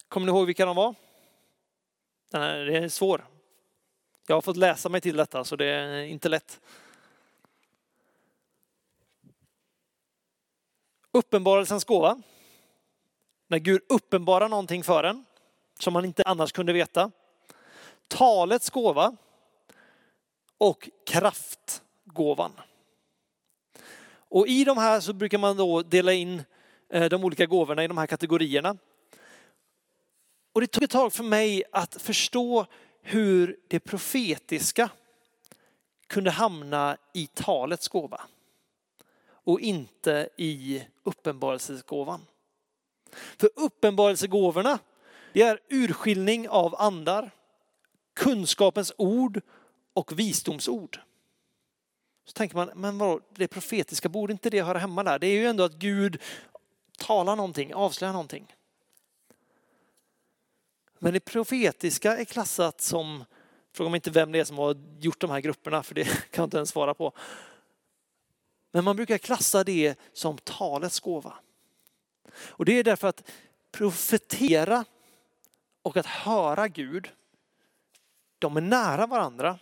Kommer 0.08 0.26
ni 0.26 0.32
ihåg 0.32 0.46
vilka 0.46 0.66
de 0.66 0.76
var? 0.76 0.94
Den 2.30 2.42
här, 2.42 2.58
det 2.58 2.78
är 2.78 2.88
svår. 2.88 3.26
Jag 4.26 4.36
har 4.36 4.40
fått 4.40 4.56
läsa 4.56 4.88
mig 4.88 5.00
till 5.00 5.16
detta 5.16 5.44
så 5.44 5.56
det 5.56 5.66
är 5.66 6.02
inte 6.02 6.28
lätt. 6.28 6.60
Uppenbarelsens 11.12 11.84
gåva. 11.84 12.22
När 13.46 13.58
Gud 13.58 13.82
uppenbarar 13.88 14.48
någonting 14.48 14.84
för 14.84 15.04
en 15.04 15.24
som 15.78 15.92
man 15.92 16.04
inte 16.04 16.22
annars 16.26 16.52
kunde 16.52 16.72
veta. 16.72 17.10
Talets 18.08 18.70
gåva 18.70 19.16
och 20.60 20.90
kraftgåvan. 21.06 22.52
Och 24.12 24.48
i 24.48 24.64
de 24.64 24.78
här 24.78 25.00
så 25.00 25.12
brukar 25.12 25.38
man 25.38 25.56
då 25.56 25.82
dela 25.82 26.12
in 26.12 26.42
eh, 26.88 27.04
de 27.04 27.24
olika 27.24 27.46
gåvorna 27.46 27.84
i 27.84 27.88
de 27.88 27.98
här 27.98 28.06
kategorierna. 28.06 28.76
Och 30.52 30.60
det 30.60 30.66
tog 30.66 30.82
ett 30.82 30.90
tag 30.90 31.12
för 31.12 31.24
mig 31.24 31.62
att 31.72 32.02
förstå 32.02 32.66
hur 33.02 33.56
det 33.68 33.80
profetiska 33.80 34.90
kunde 36.06 36.30
hamna 36.30 36.96
i 37.14 37.26
talets 37.26 37.88
gåva 37.88 38.20
och 39.30 39.60
inte 39.60 40.28
i 40.36 40.84
uppenbarelsegåvan. 41.02 42.20
För 43.12 43.50
uppenbarelsegåvorna, 43.56 44.78
det 45.32 45.42
är 45.42 45.60
urskiljning 45.68 46.48
av 46.48 46.74
andar, 46.78 47.30
kunskapens 48.14 48.92
ord 48.96 49.40
och 49.94 50.18
visdomsord. 50.18 51.00
Så 52.24 52.32
tänker 52.32 52.56
man, 52.56 52.70
men 52.74 52.98
vadå, 52.98 53.20
det 53.34 53.48
profetiska, 53.48 54.08
borde 54.08 54.32
inte 54.32 54.50
det 54.50 54.62
höra 54.62 54.78
hemma 54.78 55.04
där? 55.04 55.18
Det 55.18 55.26
är 55.26 55.38
ju 55.40 55.46
ändå 55.46 55.64
att 55.64 55.74
Gud 55.74 56.22
talar 56.98 57.36
någonting, 57.36 57.74
avslöjar 57.74 58.12
någonting. 58.12 58.54
Men 60.98 61.12
det 61.12 61.20
profetiska 61.20 62.16
är 62.16 62.24
klassat 62.24 62.80
som, 62.80 63.24
fråga 63.72 63.90
mig 63.90 63.98
inte 63.98 64.10
vem 64.10 64.32
det 64.32 64.38
är 64.38 64.44
som 64.44 64.58
har 64.58 64.76
gjort 65.00 65.20
de 65.20 65.30
här 65.30 65.40
grupperna, 65.40 65.82
för 65.82 65.94
det 65.94 66.04
kan 66.30 66.42
jag 66.42 66.46
inte 66.46 66.56
ens 66.56 66.70
svara 66.70 66.94
på. 66.94 67.12
Men 68.72 68.84
man 68.84 68.96
brukar 68.96 69.18
klassa 69.18 69.64
det 69.64 69.98
som 70.12 70.38
talets 70.38 71.00
gåva. 71.00 71.34
Och 72.32 72.64
det 72.64 72.72
är 72.72 72.84
därför 72.84 73.08
att 73.08 73.30
profetera 73.72 74.84
och 75.82 75.96
att 75.96 76.06
höra 76.06 76.68
Gud, 76.68 77.10
de 78.38 78.56
är 78.56 78.60
nära 78.60 79.06
varandra, 79.06 79.58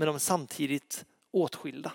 men 0.00 0.06
de 0.06 0.14
är 0.14 0.18
samtidigt 0.18 1.04
åtskilda. 1.30 1.92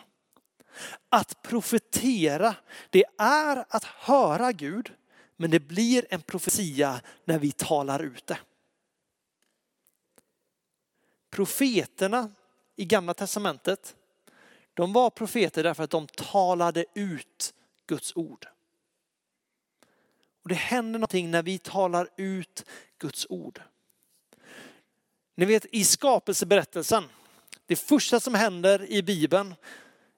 Att 1.09 1.41
profetera, 1.41 2.55
det 2.89 3.03
är 3.17 3.65
att 3.69 3.83
höra 3.83 4.51
Gud, 4.51 4.93
men 5.35 5.51
det 5.51 5.59
blir 5.59 6.05
en 6.09 6.21
profetia 6.21 7.01
när 7.23 7.39
vi 7.39 7.51
talar 7.51 8.03
ut 8.03 8.27
det. 8.27 8.37
Profeterna 11.29 12.31
i 12.75 12.85
gamla 12.85 13.13
testamentet, 13.13 13.95
de 14.73 14.93
var 14.93 15.09
profeter 15.09 15.63
därför 15.63 15.83
att 15.83 15.89
de 15.89 16.07
talade 16.07 16.85
ut 16.93 17.53
Guds 17.87 18.15
ord. 18.15 18.47
Och 20.43 20.49
det 20.49 20.55
händer 20.55 20.99
någonting 20.99 21.31
när 21.31 21.43
vi 21.43 21.57
talar 21.57 22.09
ut 22.17 22.65
Guds 22.97 23.27
ord. 23.29 23.61
Ni 25.35 25.45
vet 25.45 25.65
i 25.65 25.83
skapelseberättelsen, 25.83 27.09
det 27.65 27.75
första 27.75 28.19
som 28.19 28.33
händer 28.33 28.91
i 28.91 29.03
Bibeln, 29.03 29.55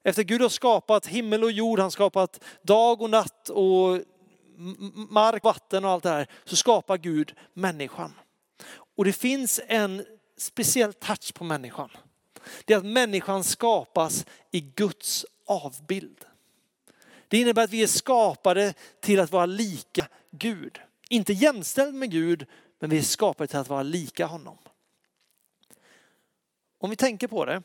efter 0.03 0.23
Gud 0.23 0.41
har 0.41 0.49
skapat 0.49 1.07
himmel 1.07 1.43
och 1.43 1.51
jord, 1.51 1.79
han 1.79 1.91
skapat 1.91 2.43
dag 2.61 3.01
och 3.01 3.09
natt 3.09 3.49
och 3.49 4.01
mark, 5.09 5.43
vatten 5.43 5.85
och 5.85 5.91
allt 5.91 6.03
det 6.03 6.09
här, 6.09 6.27
så 6.45 6.55
skapar 6.55 6.97
Gud 6.97 7.33
människan. 7.53 8.13
Och 8.95 9.05
det 9.05 9.13
finns 9.13 9.59
en 9.67 10.05
speciell 10.37 10.93
touch 10.93 11.33
på 11.33 11.43
människan. 11.43 11.89
Det 12.65 12.73
är 12.73 12.77
att 12.77 12.85
människan 12.85 13.43
skapas 13.43 14.25
i 14.51 14.61
Guds 14.61 15.25
avbild. 15.45 16.25
Det 17.27 17.37
innebär 17.37 17.63
att 17.63 17.69
vi 17.69 17.83
är 17.83 17.87
skapade 17.87 18.73
till 18.99 19.19
att 19.19 19.31
vara 19.31 19.45
lika 19.45 20.07
Gud. 20.31 20.79
Inte 21.09 21.33
jämställd 21.33 21.95
med 21.95 22.11
Gud, 22.11 22.45
men 22.79 22.89
vi 22.89 22.97
är 22.97 23.01
skapade 23.01 23.47
till 23.47 23.59
att 23.59 23.69
vara 23.69 23.83
lika 23.83 24.25
honom. 24.25 24.57
Om 26.77 26.89
vi 26.89 26.95
tänker 26.95 27.27
på 27.27 27.45
det. 27.45 27.63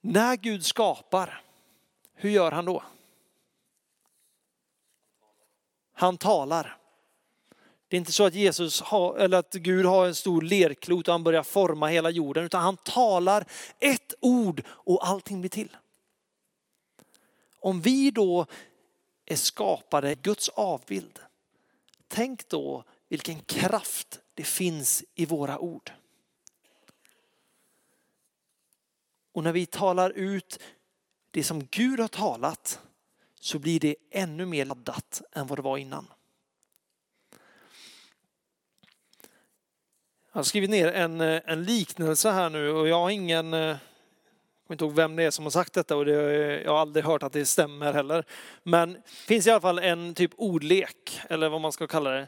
När 0.00 0.36
Gud 0.36 0.66
skapar, 0.66 1.42
hur 2.14 2.30
gör 2.30 2.52
han 2.52 2.64
då? 2.64 2.82
Han 5.92 6.18
talar. 6.18 6.76
Det 7.88 7.96
är 7.96 7.98
inte 7.98 8.12
så 8.12 8.24
att 8.24 8.34
Jesus 8.34 8.80
har, 8.80 9.16
eller 9.16 9.38
att 9.38 9.54
Gud 9.54 9.86
har 9.86 10.06
en 10.06 10.14
stor 10.14 10.42
lerklot 10.42 11.08
och 11.08 11.14
han 11.14 11.24
börjar 11.24 11.42
forma 11.42 11.86
hela 11.86 12.10
jorden, 12.10 12.44
utan 12.44 12.62
han 12.62 12.76
talar 12.76 13.44
ett 13.78 14.14
ord 14.20 14.62
och 14.68 15.08
allting 15.08 15.40
blir 15.40 15.50
till. 15.50 15.76
Om 17.60 17.80
vi 17.80 18.10
då 18.10 18.46
är 19.26 19.36
skapade 19.36 20.14
Guds 20.14 20.48
avbild, 20.48 21.18
tänk 22.08 22.48
då 22.48 22.84
vilken 23.08 23.40
kraft 23.40 24.20
det 24.34 24.44
finns 24.44 25.04
i 25.14 25.26
våra 25.26 25.58
ord. 25.58 25.92
Och 29.38 29.44
när 29.44 29.52
vi 29.52 29.66
talar 29.66 30.10
ut 30.10 30.60
det 31.30 31.44
som 31.44 31.66
Gud 31.70 32.00
har 32.00 32.08
talat 32.08 32.80
så 33.40 33.58
blir 33.58 33.80
det 33.80 33.96
ännu 34.10 34.46
mer 34.46 34.64
laddat 34.64 35.22
än 35.32 35.46
vad 35.46 35.58
det 35.58 35.62
var 35.62 35.78
innan. 35.78 36.06
Jag 40.32 40.38
har 40.38 40.42
skrivit 40.42 40.70
ner 40.70 40.88
en, 40.88 41.20
eh, 41.20 41.40
en 41.46 41.64
liknelse 41.64 42.30
här 42.30 42.50
nu 42.50 42.70
och 42.70 42.88
jag 42.88 43.00
har 43.00 43.10
ingen, 43.10 43.54
eh, 43.54 43.60
jag 43.60 43.78
kommer 44.66 44.74
inte 44.74 44.84
ihåg 44.84 44.94
vem 44.94 45.16
det 45.16 45.22
är 45.22 45.30
som 45.30 45.44
har 45.44 45.50
sagt 45.50 45.72
detta 45.72 45.96
och 45.96 46.04
det, 46.04 46.14
eh, 46.14 46.62
jag 46.62 46.70
har 46.70 46.78
aldrig 46.78 47.04
hört 47.04 47.22
att 47.22 47.32
det 47.32 47.46
stämmer 47.46 47.92
heller. 47.92 48.24
Men 48.62 48.92
det 48.92 49.02
finns 49.04 49.46
i 49.46 49.50
alla 49.50 49.60
fall 49.60 49.78
en 49.78 50.14
typ 50.14 50.32
ordlek, 50.36 51.20
eller 51.28 51.48
vad 51.48 51.60
man 51.60 51.72
ska 51.72 51.86
kalla 51.86 52.10
det, 52.10 52.26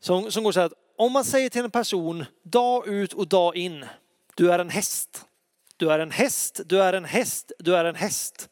som, 0.00 0.32
som 0.32 0.44
går 0.44 0.52
så 0.52 0.60
här 0.60 0.66
att 0.66 0.74
om 0.96 1.12
man 1.12 1.24
säger 1.24 1.48
till 1.48 1.64
en 1.64 1.70
person 1.70 2.24
dag 2.42 2.88
ut 2.88 3.12
och 3.12 3.28
dag 3.28 3.56
in, 3.56 3.86
du 4.34 4.52
är 4.52 4.58
en 4.58 4.70
häst. 4.70 5.26
Du 5.80 5.92
är 5.92 5.98
en 5.98 6.10
häst, 6.10 6.60
du 6.66 6.82
är 6.82 6.92
en 6.92 7.04
häst, 7.04 7.52
du 7.58 7.76
är 7.76 7.84
en 7.84 7.94
häst. 7.94 8.48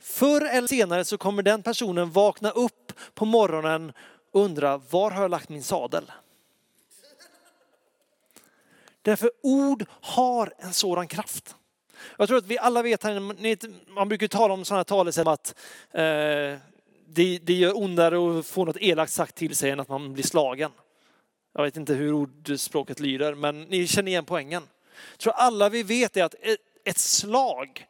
Förr 0.00 0.40
eller 0.40 0.68
senare 0.68 1.04
så 1.04 1.18
kommer 1.18 1.42
den 1.42 1.62
personen 1.62 2.10
vakna 2.10 2.50
upp 2.50 2.92
på 3.14 3.24
morgonen 3.24 3.92
och 4.32 4.40
undra, 4.40 4.78
var 4.90 5.10
har 5.10 5.22
jag 5.22 5.30
lagt 5.30 5.48
min 5.48 5.62
sadel? 5.62 6.12
Därför 9.02 9.30
ord 9.42 9.84
har 9.90 10.54
en 10.58 10.72
sådan 10.72 11.08
kraft. 11.08 11.56
Jag 12.18 12.28
tror 12.28 12.38
att 12.38 12.46
vi 12.46 12.58
alla 12.58 12.82
vet, 12.82 13.04
man 13.88 14.08
brukar 14.08 14.28
tala 14.28 14.54
om 14.54 14.64
sådana 14.64 14.84
talesätt 14.84 15.26
att 15.26 15.54
eh, 15.90 16.02
det, 17.06 17.38
det 17.42 17.52
gör 17.52 17.76
ondare 17.76 18.38
att 18.38 18.46
få 18.46 18.64
något 18.64 18.76
elakt 18.80 19.12
sagt 19.12 19.34
till 19.34 19.56
sig 19.56 19.70
än 19.70 19.80
att 19.80 19.88
man 19.88 20.12
blir 20.12 20.24
slagen. 20.24 20.72
Jag 21.54 21.62
vet 21.62 21.76
inte 21.76 21.94
hur 21.94 22.12
ordspråket 22.12 23.00
lyder, 23.00 23.34
men 23.34 23.62
ni 23.62 23.86
känner 23.86 24.08
igen 24.08 24.24
poängen. 24.24 24.62
Jag 25.10 25.18
tror 25.18 25.32
alla 25.32 25.68
vi 25.68 25.82
vet 25.82 26.16
är 26.16 26.24
att 26.24 26.34
ett 26.84 26.98
slag 26.98 27.86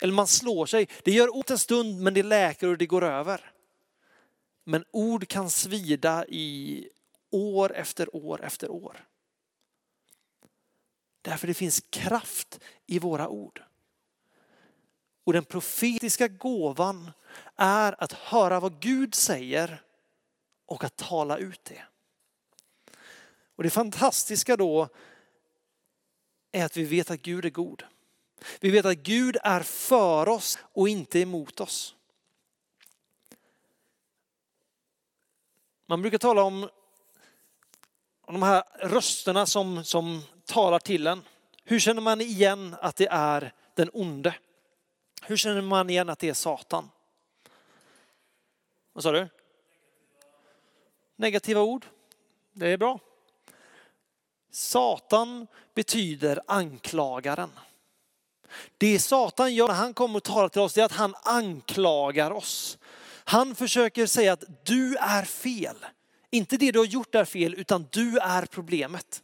eller 0.00 0.12
man 0.12 0.26
slår 0.26 0.66
sig. 0.66 0.88
Det 1.02 1.12
gör 1.12 1.36
ont 1.36 1.50
en 1.50 1.58
stund 1.58 2.00
men 2.00 2.14
det 2.14 2.22
läker 2.22 2.68
och 2.68 2.78
det 2.78 2.86
går 2.86 3.04
över. 3.04 3.52
Men 4.64 4.84
ord 4.90 5.28
kan 5.28 5.50
svida 5.50 6.26
i 6.26 6.88
år 7.30 7.74
efter 7.74 8.16
år 8.16 8.42
efter 8.44 8.70
år. 8.70 9.06
Därför 11.22 11.46
det 11.46 11.54
finns 11.54 11.82
kraft 11.90 12.60
i 12.86 12.98
våra 12.98 13.28
ord. 13.28 13.62
Och 15.24 15.32
den 15.32 15.44
profetiska 15.44 16.28
gåvan 16.28 17.10
är 17.56 18.02
att 18.02 18.12
höra 18.12 18.60
vad 18.60 18.80
Gud 18.80 19.14
säger 19.14 19.82
och 20.66 20.84
att 20.84 20.96
tala 20.96 21.36
ut 21.38 21.64
det. 21.64 21.82
Och 23.56 23.62
det 23.62 23.70
fantastiska 23.70 24.56
då 24.56 24.88
är 26.54 26.64
att 26.64 26.76
vi 26.76 26.84
vet 26.84 27.10
att 27.10 27.22
Gud 27.22 27.44
är 27.44 27.50
god. 27.50 27.82
Vi 28.60 28.70
vet 28.70 28.86
att 28.86 28.96
Gud 28.96 29.36
är 29.42 29.60
för 29.60 30.28
oss 30.28 30.58
och 30.62 30.88
inte 30.88 31.20
emot 31.20 31.60
oss. 31.60 31.94
Man 35.86 36.02
brukar 36.02 36.18
tala 36.18 36.42
om, 36.42 36.68
de 38.26 38.42
här 38.42 38.64
rösterna 38.78 39.46
som, 39.46 39.84
som 39.84 40.22
talar 40.44 40.78
till 40.78 41.06
en. 41.06 41.22
Hur 41.64 41.78
känner 41.78 42.00
man 42.00 42.20
igen 42.20 42.76
att 42.80 42.96
det 42.96 43.08
är 43.10 43.52
den 43.74 43.90
onde? 43.92 44.34
Hur 45.22 45.36
känner 45.36 45.62
man 45.62 45.90
igen 45.90 46.08
att 46.08 46.18
det 46.18 46.28
är 46.28 46.34
Satan? 46.34 46.90
Vad 48.92 49.02
sa 49.02 49.12
du? 49.12 49.28
Negativa 51.16 51.60
ord. 51.60 51.86
Det 52.52 52.68
är 52.68 52.76
bra. 52.76 53.00
Satan 54.54 55.46
betyder 55.74 56.40
anklagaren. 56.46 57.50
Det 58.78 58.98
Satan 58.98 59.54
gör 59.54 59.68
när 59.68 59.74
han 59.74 59.94
kommer 59.94 60.16
och 60.16 60.22
talar 60.22 60.48
till 60.48 60.60
oss 60.60 60.74
det 60.74 60.80
är 60.80 60.84
att 60.84 60.92
han 60.92 61.14
anklagar 61.22 62.30
oss. 62.30 62.78
Han 63.24 63.54
försöker 63.54 64.06
säga 64.06 64.32
att 64.32 64.44
du 64.64 64.96
är 64.96 65.24
fel. 65.24 65.76
Inte 66.30 66.56
det 66.56 66.72
du 66.72 66.78
har 66.78 66.86
gjort 66.86 67.14
är 67.14 67.24
fel, 67.24 67.54
utan 67.54 67.86
du 67.90 68.18
är 68.18 68.46
problemet. 68.46 69.22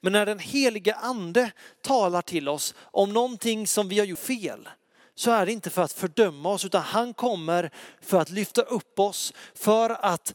Men 0.00 0.12
när 0.12 0.26
den 0.26 0.38
helige 0.38 0.94
ande 0.94 1.50
talar 1.82 2.22
till 2.22 2.48
oss 2.48 2.74
om 2.78 3.12
någonting 3.12 3.66
som 3.66 3.88
vi 3.88 3.98
har 3.98 4.06
gjort 4.06 4.18
fel, 4.18 4.68
så 5.14 5.30
är 5.30 5.46
det 5.46 5.52
inte 5.52 5.70
för 5.70 5.82
att 5.82 5.92
fördöma 5.92 6.48
oss 6.48 6.64
utan 6.64 6.82
han 6.82 7.14
kommer 7.14 7.70
för 8.00 8.20
att 8.20 8.30
lyfta 8.30 8.62
upp 8.62 8.98
oss, 8.98 9.32
för 9.54 9.90
att 9.90 10.34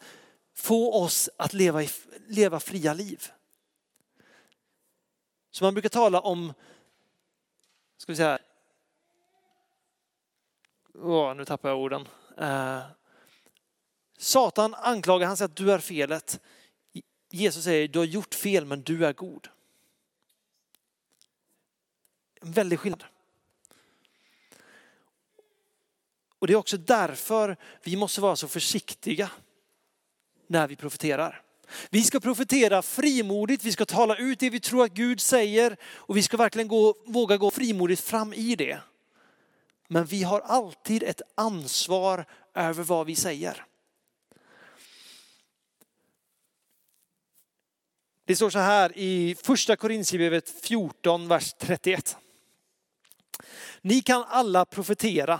få 0.56 1.04
oss 1.04 1.30
att 1.38 1.54
leva, 1.54 1.82
leva 2.28 2.60
fria 2.60 2.94
liv. 2.94 3.32
Så 5.52 5.64
man 5.64 5.74
brukar 5.74 5.90
tala 5.90 6.20
om, 6.20 6.54
ska 7.98 8.12
vi 8.12 8.16
säga, 8.16 8.40
åh, 10.94 11.36
nu 11.36 11.46
tappar 11.46 11.70
jag 11.70 11.80
orden. 11.80 12.08
Eh, 12.38 12.82
Satan 14.18 14.76
anklagar, 14.76 15.28
han 15.28 15.38
säger 15.38 15.50
att 15.50 15.56
du 15.56 15.72
är 15.72 15.80
felet. 15.80 16.40
Jesus 17.30 17.64
säger, 17.64 17.88
du 17.88 18.00
har 18.00 18.06
gjort 18.06 18.34
fel 18.34 18.66
men 18.66 18.82
du 18.82 19.06
är 19.06 19.14
god. 19.14 19.48
En 22.42 22.52
väldig 22.52 22.80
skillnad. 22.80 23.04
Och 26.40 26.48
det 26.48 26.54
är 26.54 26.58
också 26.58 26.78
därför 26.78 27.58
vi 27.84 27.96
måste 27.96 28.22
vara 28.22 28.36
så 28.36 28.48
försiktiga 28.48 29.32
när 30.48 30.68
vi 30.68 30.76
profeterar. 30.76 31.42
Vi 31.90 32.04
ska 32.04 32.20
profetera 32.20 32.82
frimodigt, 32.82 33.64
vi 33.64 33.72
ska 33.72 33.86
tala 33.86 34.16
ut 34.16 34.40
det 34.40 34.50
vi 34.50 34.60
tror 34.60 34.84
att 34.84 34.94
Gud 34.94 35.22
säger 35.22 35.78
och 35.84 36.18
vi 36.18 36.24
ska 36.24 36.38
verkligen 36.38 36.68
gå, 36.68 36.96
våga 37.06 37.38
gå 37.38 37.52
frimodigt 37.52 38.02
fram 38.02 38.34
i 38.34 38.56
det. 38.56 38.80
Men 39.88 40.06
vi 40.06 40.24
har 40.24 40.40
alltid 40.40 41.04
ett 41.04 41.22
ansvar 41.36 42.26
över 42.56 42.84
vad 42.84 43.06
vi 43.06 43.16
säger. 43.16 43.66
Det 48.26 48.36
står 48.36 48.50
så 48.50 48.60
här 48.60 48.92
i 48.96 49.36
första 49.44 49.76
Korintierbrevet 49.76 50.50
14, 50.50 51.28
vers 51.28 51.54
31. 51.60 52.18
Ni 53.82 54.02
kan 54.02 54.24
alla 54.28 54.66
profetera, 54.66 55.40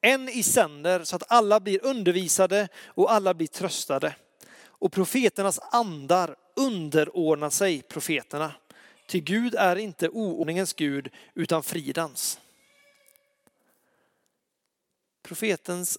en 0.00 0.28
i 0.28 0.42
sänder 0.42 1.04
så 1.04 1.16
att 1.16 1.22
alla 1.28 1.60
blir 1.60 1.84
undervisade 1.84 2.68
och 2.86 3.12
alla 3.12 3.34
blir 3.34 3.46
tröstade. 3.46 4.14
Och 4.82 4.92
profeternas 4.92 5.58
andar 5.70 6.36
underordnar 6.56 7.50
sig 7.50 7.82
profeterna. 7.82 8.54
Till 9.06 9.24
Gud 9.24 9.54
är 9.54 9.76
inte 9.76 10.08
oordningens 10.08 10.72
Gud 10.72 11.08
utan 11.34 11.62
fridens. 11.62 12.40
Profetens 15.22 15.98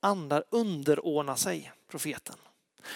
andar 0.00 0.44
underordnar 0.50 1.36
sig 1.36 1.72
profeten. 1.90 2.36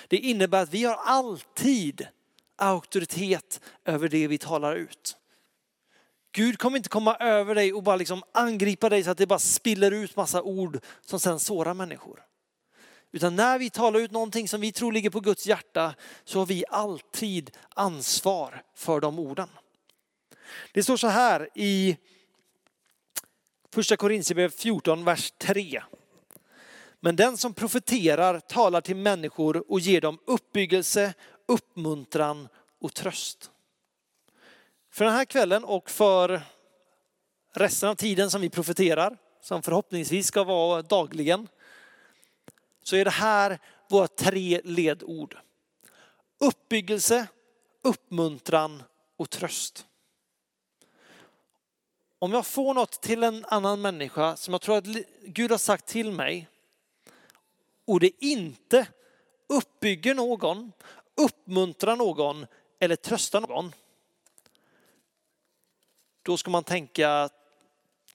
Det 0.09 0.17
innebär 0.17 0.63
att 0.63 0.75
vi 0.75 0.85
har 0.85 0.95
alltid 0.95 2.09
auktoritet 2.57 3.61
över 3.85 4.09
det 4.09 4.27
vi 4.27 4.39
talar 4.39 4.77
ut. 4.77 5.17
Gud 6.33 6.59
kommer 6.59 6.77
inte 6.77 6.89
komma 6.89 7.17
över 7.17 7.55
dig 7.55 7.73
och 7.73 7.83
bara 7.83 7.97
liksom 7.97 8.23
angripa 8.33 8.89
dig 8.89 9.05
så 9.05 9.11
att 9.11 9.19
det 9.19 9.27
bara 9.27 9.39
spiller 9.39 9.91
ut 9.91 10.17
massa 10.17 10.43
ord 10.43 10.81
som 11.01 11.21
sen 11.21 11.41
sårar 11.41 11.75
människor. 11.75 12.23
Utan 13.13 13.37
när 13.37 13.59
vi 13.59 13.71
talar 13.71 14.01
ut 14.01 14.11
någonting 14.11 14.49
som 14.49 14.61
vi 14.61 14.73
tror 14.73 14.93
ligger 14.93 15.11
på 15.11 15.21
Guds 15.21 15.47
hjärta 15.47 15.95
så 16.25 16.39
har 16.39 16.47
vi 16.47 16.65
alltid 16.69 17.51
ansvar 17.69 18.63
för 18.75 19.01
de 19.01 19.19
orden. 19.19 19.49
Det 20.73 20.83
står 20.83 20.97
så 20.97 21.07
här 21.07 21.49
i 21.55 21.97
första 23.71 23.97
Korintierbrevet 23.97 24.61
14, 24.61 25.05
vers 25.05 25.33
3. 25.39 25.83
Men 27.01 27.17
den 27.17 27.37
som 27.37 27.55
profeterar 27.55 28.41
talar 28.41 28.81
till 28.81 28.97
människor 28.97 29.73
och 29.73 29.81
ger 29.81 30.01
dem 30.01 30.19
uppbyggelse, 30.25 31.15
uppmuntran 31.47 32.49
och 32.81 32.95
tröst. 32.95 33.51
För 34.91 35.05
den 35.05 35.15
här 35.15 35.25
kvällen 35.25 35.65
och 35.65 35.91
för 35.91 36.43
resten 37.55 37.89
av 37.89 37.95
tiden 37.95 38.31
som 38.31 38.41
vi 38.41 38.51
profeterar, 38.51 39.17
som 39.43 39.63
förhoppningsvis 39.63 40.27
ska 40.27 40.45
vara 40.45 40.83
dagligen, 40.83 41.49
så 42.83 42.97
är 42.97 43.05
det 43.05 43.11
här 43.11 43.59
våra 43.89 44.09
tre 44.09 44.61
ledord. 44.65 45.39
Uppbyggelse, 46.39 47.27
uppmuntran 47.83 48.83
och 49.17 49.31
tröst. 49.31 49.87
Om 52.19 52.33
jag 52.33 52.47
får 52.47 52.75
något 52.75 53.01
till 53.01 53.23
en 53.23 53.45
annan 53.45 53.81
människa 53.81 54.37
som 54.37 54.55
jag 54.55 54.61
tror 54.61 54.77
att 54.77 54.87
Gud 55.25 55.51
har 55.51 55.59
sagt 55.59 55.87
till 55.87 56.13
mig 56.13 56.49
och 57.85 58.01
det 58.01 58.25
inte 58.25 58.87
uppbygger 59.49 60.15
någon, 60.15 60.73
uppmuntrar 61.15 61.97
någon 61.97 62.47
eller 62.79 62.97
tröstar 62.97 63.41
någon. 63.41 63.73
Då 66.23 66.37
ska 66.37 66.51
man 66.51 66.65
tänka 66.65 67.29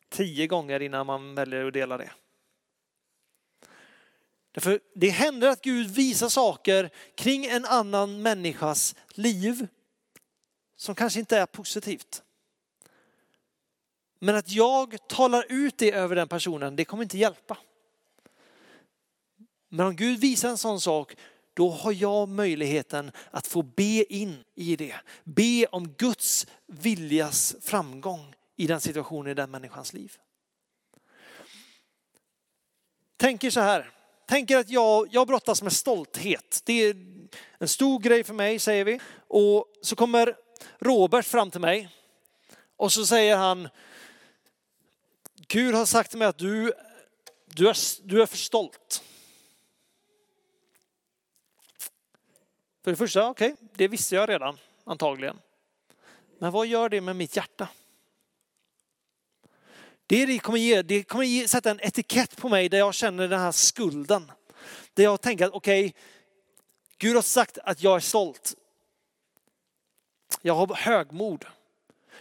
tio 0.10 0.48
gånger 0.48 0.82
innan 0.82 1.06
man 1.06 1.36
väljer 1.36 1.66
att 1.66 1.74
dela 1.74 1.98
det. 1.98 2.12
Därför 4.58 4.80
det 4.96 5.10
händer 5.10 5.48
att 5.48 5.62
Gud 5.62 5.88
visar 5.88 6.30
saker 6.30 6.90
kring 7.16 7.46
en 7.46 7.66
annan 7.66 8.22
människas 8.22 8.96
liv 9.10 9.68
som 10.76 10.96
kanske 10.96 11.20
inte 11.20 11.38
är 11.38 11.46
positivt. 11.46 12.24
Men 14.20 14.36
att 14.36 14.52
jag 14.52 15.08
talar 15.08 15.46
ut 15.50 15.78
det 15.78 15.92
över 15.92 16.16
den 16.16 16.28
personen, 16.28 16.76
det 16.76 16.86
kommer 16.86 17.04
inte 17.04 17.18
hjälpa. 17.18 17.58
Men 19.70 19.86
om 19.86 19.96
Gud 19.96 20.20
visar 20.20 20.50
en 20.50 20.58
sån 20.58 20.82
sak, 20.82 21.16
då 21.54 21.70
har 21.70 21.92
jag 21.92 22.30
möjligheten 22.30 23.12
att 23.32 23.48
få 23.48 23.62
be 23.62 24.14
in 24.14 24.44
i 24.56 24.76
det. 24.76 24.96
Be 25.24 25.66
om 25.66 25.90
Guds 25.90 26.48
viljas 26.66 27.56
framgång 27.62 28.36
i 28.56 28.68
den 28.68 28.82
situationen 28.82 29.32
i 29.32 29.34
den 29.34 29.52
människans 29.52 29.94
liv. 29.94 30.18
Tänker 33.18 33.50
så 33.50 33.60
här, 33.60 33.94
tänker 34.28 34.58
att 34.58 34.70
jag, 34.70 35.08
jag 35.12 35.28
brottas 35.28 35.62
med 35.62 35.74
stolthet. 35.74 36.62
Det 36.66 36.74
är 36.74 36.96
en 37.58 37.68
stor 37.68 38.00
grej 38.00 38.24
för 38.24 38.34
mig 38.34 38.60
säger 38.60 38.86
vi. 38.86 39.00
Och 39.28 39.66
så 39.82 39.96
kommer 39.96 40.36
Robert 40.80 41.26
fram 41.26 41.52
till 41.52 41.62
mig 41.62 41.90
och 42.76 42.92
så 42.92 43.06
säger 43.06 43.38
han, 43.38 43.70
Gud 45.48 45.76
har 45.76 45.86
sagt 45.86 46.10
till 46.10 46.20
mig 46.20 46.28
att 46.28 46.38
du, 46.38 46.74
du, 47.46 47.70
är, 47.70 48.08
du 48.08 48.22
är 48.22 48.26
för 48.26 48.38
stolt. 48.38 49.04
För 52.84 52.92
det 52.92 52.98
första, 52.98 53.30
okej, 53.30 53.54
okay, 53.54 53.68
det 53.76 53.88
visste 53.88 54.16
jag 54.16 54.30
redan 54.30 54.58
antagligen. 54.84 55.40
Men 56.40 56.52
vad 56.52 56.68
gör 56.68 56.90
det 56.90 57.02
med 57.02 57.16
mitt 57.16 57.36
hjärta? 57.36 57.68
Det, 60.08 60.40
kommer, 60.40 60.60
ge, 60.60 60.82
det 60.82 61.04
kommer 61.04 61.24
ge, 61.24 61.48
sätta 61.48 61.72
en 61.72 61.80
etikett 61.80 62.38
på 62.38 62.50
mig 62.50 62.70
där 62.70 62.78
jag 62.78 62.94
känner 62.94 63.28
den 63.28 63.40
här 63.40 63.52
skulden. 63.52 64.32
Där 64.94 65.04
jag 65.04 65.22
tänker 65.22 65.46
att 65.46 65.52
okej, 65.54 65.86
okay, 65.86 65.94
Gud 66.98 67.16
har 67.16 67.22
sagt 67.22 67.58
att 67.64 67.84
jag 67.84 67.96
är 67.96 68.00
stolt. 68.00 68.56
Jag 70.42 70.54
har 70.54 70.76
högmod. 70.76 71.46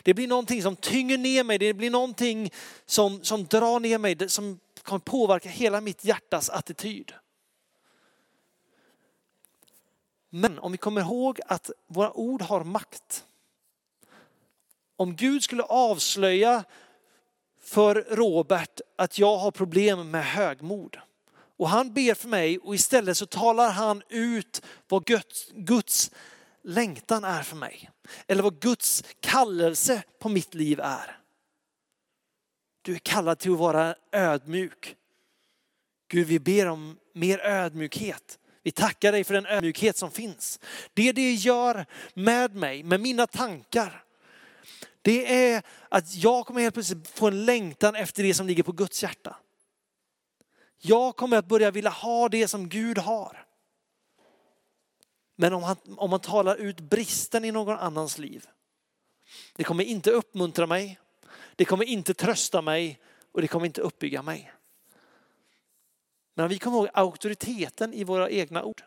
Det 0.02 0.14
blir 0.14 0.28
någonting 0.28 0.62
som 0.62 0.76
tynger 0.76 1.18
ner 1.18 1.44
mig, 1.44 1.58
det 1.58 1.74
blir 1.74 1.90
någonting 1.90 2.50
som, 2.86 3.24
som 3.24 3.46
drar 3.46 3.80
ner 3.80 3.98
mig, 3.98 4.28
som 4.28 4.60
kommer 4.82 5.00
påverka 5.00 5.48
hela 5.48 5.80
mitt 5.80 6.04
hjärtas 6.04 6.50
attityd. 6.50 7.12
Men 10.30 10.58
om 10.58 10.72
vi 10.72 10.78
kommer 10.78 11.00
ihåg 11.00 11.40
att 11.46 11.70
våra 11.86 12.12
ord 12.12 12.42
har 12.42 12.64
makt. 12.64 13.24
Om 14.96 15.16
Gud 15.16 15.42
skulle 15.42 15.62
avslöja 15.62 16.64
för 17.66 17.94
Robert 18.10 18.80
att 18.96 19.18
jag 19.18 19.36
har 19.36 19.50
problem 19.50 20.10
med 20.10 20.24
högmod 20.24 20.96
och 21.56 21.68
han 21.68 21.94
ber 21.94 22.14
för 22.14 22.28
mig 22.28 22.58
och 22.58 22.74
istället 22.74 23.16
så 23.16 23.26
talar 23.26 23.70
han 23.70 24.02
ut 24.08 24.62
vad 24.88 25.04
Guds, 25.04 25.50
Guds 25.54 26.10
längtan 26.62 27.24
är 27.24 27.42
för 27.42 27.56
mig. 27.56 27.90
Eller 28.26 28.42
vad 28.42 28.60
Guds 28.60 29.04
kallelse 29.20 30.02
på 30.18 30.28
mitt 30.28 30.54
liv 30.54 30.80
är. 30.80 31.20
Du 32.82 32.94
är 32.94 32.98
kallad 32.98 33.38
till 33.38 33.52
att 33.52 33.58
vara 33.58 33.94
ödmjuk. 34.12 34.96
Gud, 36.08 36.26
vi 36.26 36.38
ber 36.38 36.66
om 36.66 36.98
mer 37.12 37.38
ödmjukhet. 37.38 38.38
Vi 38.62 38.70
tackar 38.70 39.12
dig 39.12 39.24
för 39.24 39.34
den 39.34 39.46
ödmjukhet 39.46 39.96
som 39.96 40.10
finns. 40.10 40.60
Det 40.94 41.12
det 41.12 41.32
gör 41.32 41.86
med 42.14 42.54
mig, 42.54 42.82
med 42.82 43.00
mina 43.00 43.26
tankar, 43.26 44.04
det 45.06 45.52
är 45.52 45.62
att 45.88 46.14
jag 46.14 46.46
kommer 46.46 46.60
helt 46.60 46.74
plötsligt 46.74 47.08
få 47.08 47.26
en 47.26 47.44
längtan 47.44 47.94
efter 47.94 48.22
det 48.22 48.34
som 48.34 48.46
ligger 48.46 48.62
på 48.62 48.72
Guds 48.72 49.02
hjärta. 49.02 49.36
Jag 50.78 51.16
kommer 51.16 51.36
att 51.36 51.48
börja 51.48 51.70
vilja 51.70 51.90
ha 51.90 52.28
det 52.28 52.48
som 52.48 52.68
Gud 52.68 52.98
har. 52.98 53.46
Men 55.36 55.52
om, 55.52 55.62
han, 55.62 55.76
om 55.96 56.10
man 56.10 56.20
talar 56.20 56.56
ut 56.56 56.80
bristen 56.80 57.44
i 57.44 57.52
någon 57.52 57.78
annans 57.78 58.18
liv, 58.18 58.46
det 59.56 59.64
kommer 59.64 59.84
inte 59.84 60.10
uppmuntra 60.10 60.66
mig, 60.66 60.98
det 61.56 61.64
kommer 61.64 61.84
inte 61.84 62.14
trösta 62.14 62.62
mig 62.62 63.00
och 63.32 63.40
det 63.40 63.48
kommer 63.48 63.66
inte 63.66 63.80
uppbygga 63.80 64.22
mig. 64.22 64.52
Men 66.34 66.48
vi 66.48 66.58
kommer 66.58 66.76
ihåg 66.78 66.88
auktoriteten 66.94 67.94
i 67.94 68.04
våra 68.04 68.30
egna 68.30 68.64
ord 68.64 68.82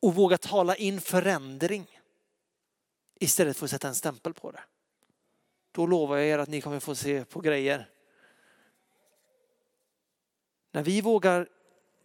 och 0.00 0.14
våga 0.14 0.38
tala 0.38 0.76
in 0.76 1.00
förändring 1.00 1.97
istället 3.20 3.56
för 3.56 3.64
att 3.64 3.70
sätta 3.70 3.88
en 3.88 3.94
stämpel 3.94 4.34
på 4.34 4.50
det. 4.50 4.60
då 5.72 5.86
lovar 5.86 6.16
jag 6.16 6.26
er 6.26 6.38
att 6.38 6.48
ni 6.48 6.60
kommer 6.60 6.80
få 6.80 6.94
se 6.94 7.24
på 7.24 7.40
grejer. 7.40 7.88
När 10.72 10.82
vi 10.82 11.00
vågar 11.00 11.48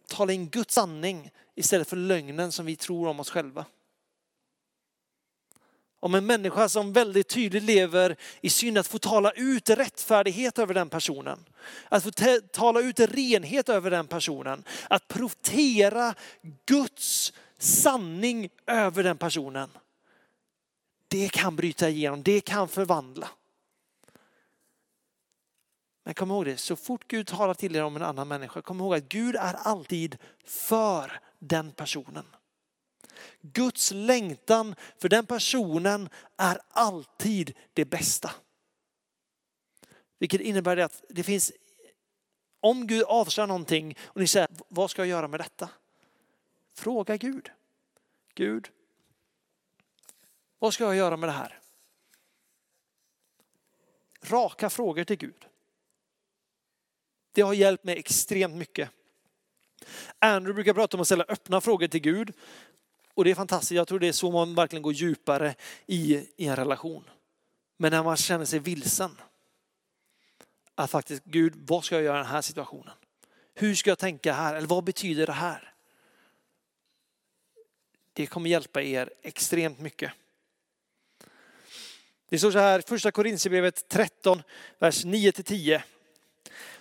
tala 0.06 0.32
in 0.32 0.48
Guds 0.48 0.74
sanning 0.74 1.30
istället 1.54 1.88
för 1.88 1.96
lögnen 1.96 2.52
som 2.52 2.66
vi 2.66 2.76
tror 2.76 3.08
om 3.08 3.20
oss 3.20 3.30
själva. 3.30 3.64
Om 6.00 6.14
en 6.14 6.26
människa 6.26 6.68
som 6.68 6.92
väldigt 6.92 7.28
tydligt 7.28 7.62
lever 7.62 8.16
i 8.40 8.50
synd, 8.50 8.78
att 8.78 8.86
få 8.86 8.98
tala 8.98 9.32
ut 9.32 9.70
rättfärdighet 9.70 10.58
över 10.58 10.74
den 10.74 10.88
personen. 10.88 11.44
Att 11.88 12.04
få 12.04 12.10
tala 12.52 12.80
ut 12.80 13.00
renhet 13.00 13.68
över 13.68 13.90
den 13.90 14.06
personen. 14.06 14.64
Att 14.90 15.08
profetera 15.08 16.14
Guds 16.66 17.32
sanning 17.58 18.48
över 18.66 19.02
den 19.02 19.18
personen. 19.18 19.70
Det 21.08 21.28
kan 21.28 21.56
bryta 21.56 21.88
igenom, 21.88 22.22
det 22.22 22.40
kan 22.40 22.68
förvandla. 22.68 23.30
Men 26.04 26.14
kom 26.14 26.30
ihåg 26.30 26.44
det, 26.44 26.56
så 26.56 26.76
fort 26.76 27.08
Gud 27.08 27.26
talar 27.26 27.54
till 27.54 27.76
er 27.76 27.84
om 27.84 27.96
en 27.96 28.02
annan 28.02 28.28
människa, 28.28 28.62
kom 28.62 28.80
ihåg 28.80 28.94
att 28.94 29.08
Gud 29.08 29.36
är 29.36 29.54
alltid 29.54 30.18
för 30.44 31.20
den 31.38 31.72
personen. 31.72 32.24
Guds 33.40 33.92
längtan 33.92 34.74
för 34.98 35.08
den 35.08 35.26
personen 35.26 36.08
är 36.36 36.60
alltid 36.68 37.56
det 37.72 37.84
bästa. 37.84 38.30
Vilket 40.18 40.40
innebär 40.40 40.76
det 40.76 40.84
att 40.84 41.04
det 41.08 41.22
finns, 41.22 41.52
om 42.60 42.86
Gud 42.86 43.02
avslöjar 43.02 43.46
någonting 43.46 43.98
och 44.02 44.20
ni 44.20 44.26
säger, 44.26 44.48
vad 44.68 44.90
ska 44.90 45.02
jag 45.02 45.08
göra 45.08 45.28
med 45.28 45.40
detta? 45.40 45.68
Fråga 46.74 47.16
Gud. 47.16 47.50
Gud, 48.34 48.68
vad 50.64 50.74
ska 50.74 50.84
jag 50.84 50.96
göra 50.96 51.16
med 51.16 51.28
det 51.28 51.32
här? 51.32 51.58
Raka 54.22 54.70
frågor 54.70 55.04
till 55.04 55.16
Gud. 55.16 55.46
Det 57.32 57.42
har 57.42 57.54
hjälpt 57.54 57.84
mig 57.84 57.98
extremt 57.98 58.54
mycket. 58.54 58.90
Andrew 60.18 60.54
brukar 60.54 60.74
prata 60.74 60.96
om 60.96 61.00
att 61.00 61.06
ställa 61.06 61.24
öppna 61.28 61.60
frågor 61.60 61.86
till 61.86 62.00
Gud. 62.00 62.32
Och 63.14 63.24
det 63.24 63.30
är 63.30 63.34
fantastiskt, 63.34 63.70
jag 63.70 63.88
tror 63.88 63.98
det 63.98 64.08
är 64.08 64.12
så 64.12 64.30
man 64.30 64.54
verkligen 64.54 64.82
går 64.82 64.92
djupare 64.92 65.54
i, 65.86 66.28
i 66.36 66.46
en 66.46 66.56
relation. 66.56 67.04
Men 67.76 67.90
när 67.90 68.02
man 68.02 68.16
känner 68.16 68.44
sig 68.44 68.58
vilsen. 68.58 69.20
Att 70.74 70.90
faktiskt, 70.90 71.24
Gud, 71.24 71.54
vad 71.56 71.84
ska 71.84 71.94
jag 71.94 72.04
göra 72.04 72.16
i 72.16 72.22
den 72.22 72.32
här 72.32 72.42
situationen? 72.42 72.94
Hur 73.54 73.74
ska 73.74 73.90
jag 73.90 73.98
tänka 73.98 74.32
här? 74.32 74.54
Eller 74.54 74.68
vad 74.68 74.84
betyder 74.84 75.26
det 75.26 75.32
här? 75.32 75.74
Det 78.12 78.26
kommer 78.26 78.50
hjälpa 78.50 78.82
er 78.82 79.12
extremt 79.22 79.80
mycket. 79.80 80.12
Det 82.34 82.38
står 82.38 82.50
så 82.50 82.58
här, 82.58 82.82
första 82.86 83.10
Korintierbrevet 83.10 83.88
13, 83.88 84.42
vers 84.78 85.04
9-10. 85.04 85.82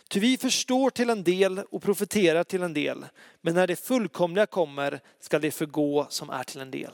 Ty 0.08 0.20
vi 0.20 0.38
förstår 0.38 0.90
till 0.90 1.10
en 1.10 1.24
del 1.24 1.60
och 1.60 1.82
profeterar 1.82 2.44
till 2.44 2.64
en 2.64 2.74
del, 2.74 3.06
men 3.42 3.54
när 3.54 3.68
det 3.68 3.76
fullkomliga 3.76 4.46
kommer 4.46 5.00
ska 5.20 5.40
det 5.40 5.52
förgå 5.52 6.08
som 6.10 6.30
är 6.30 6.44
till 6.44 6.62
en 6.62 6.72
del. 6.72 6.92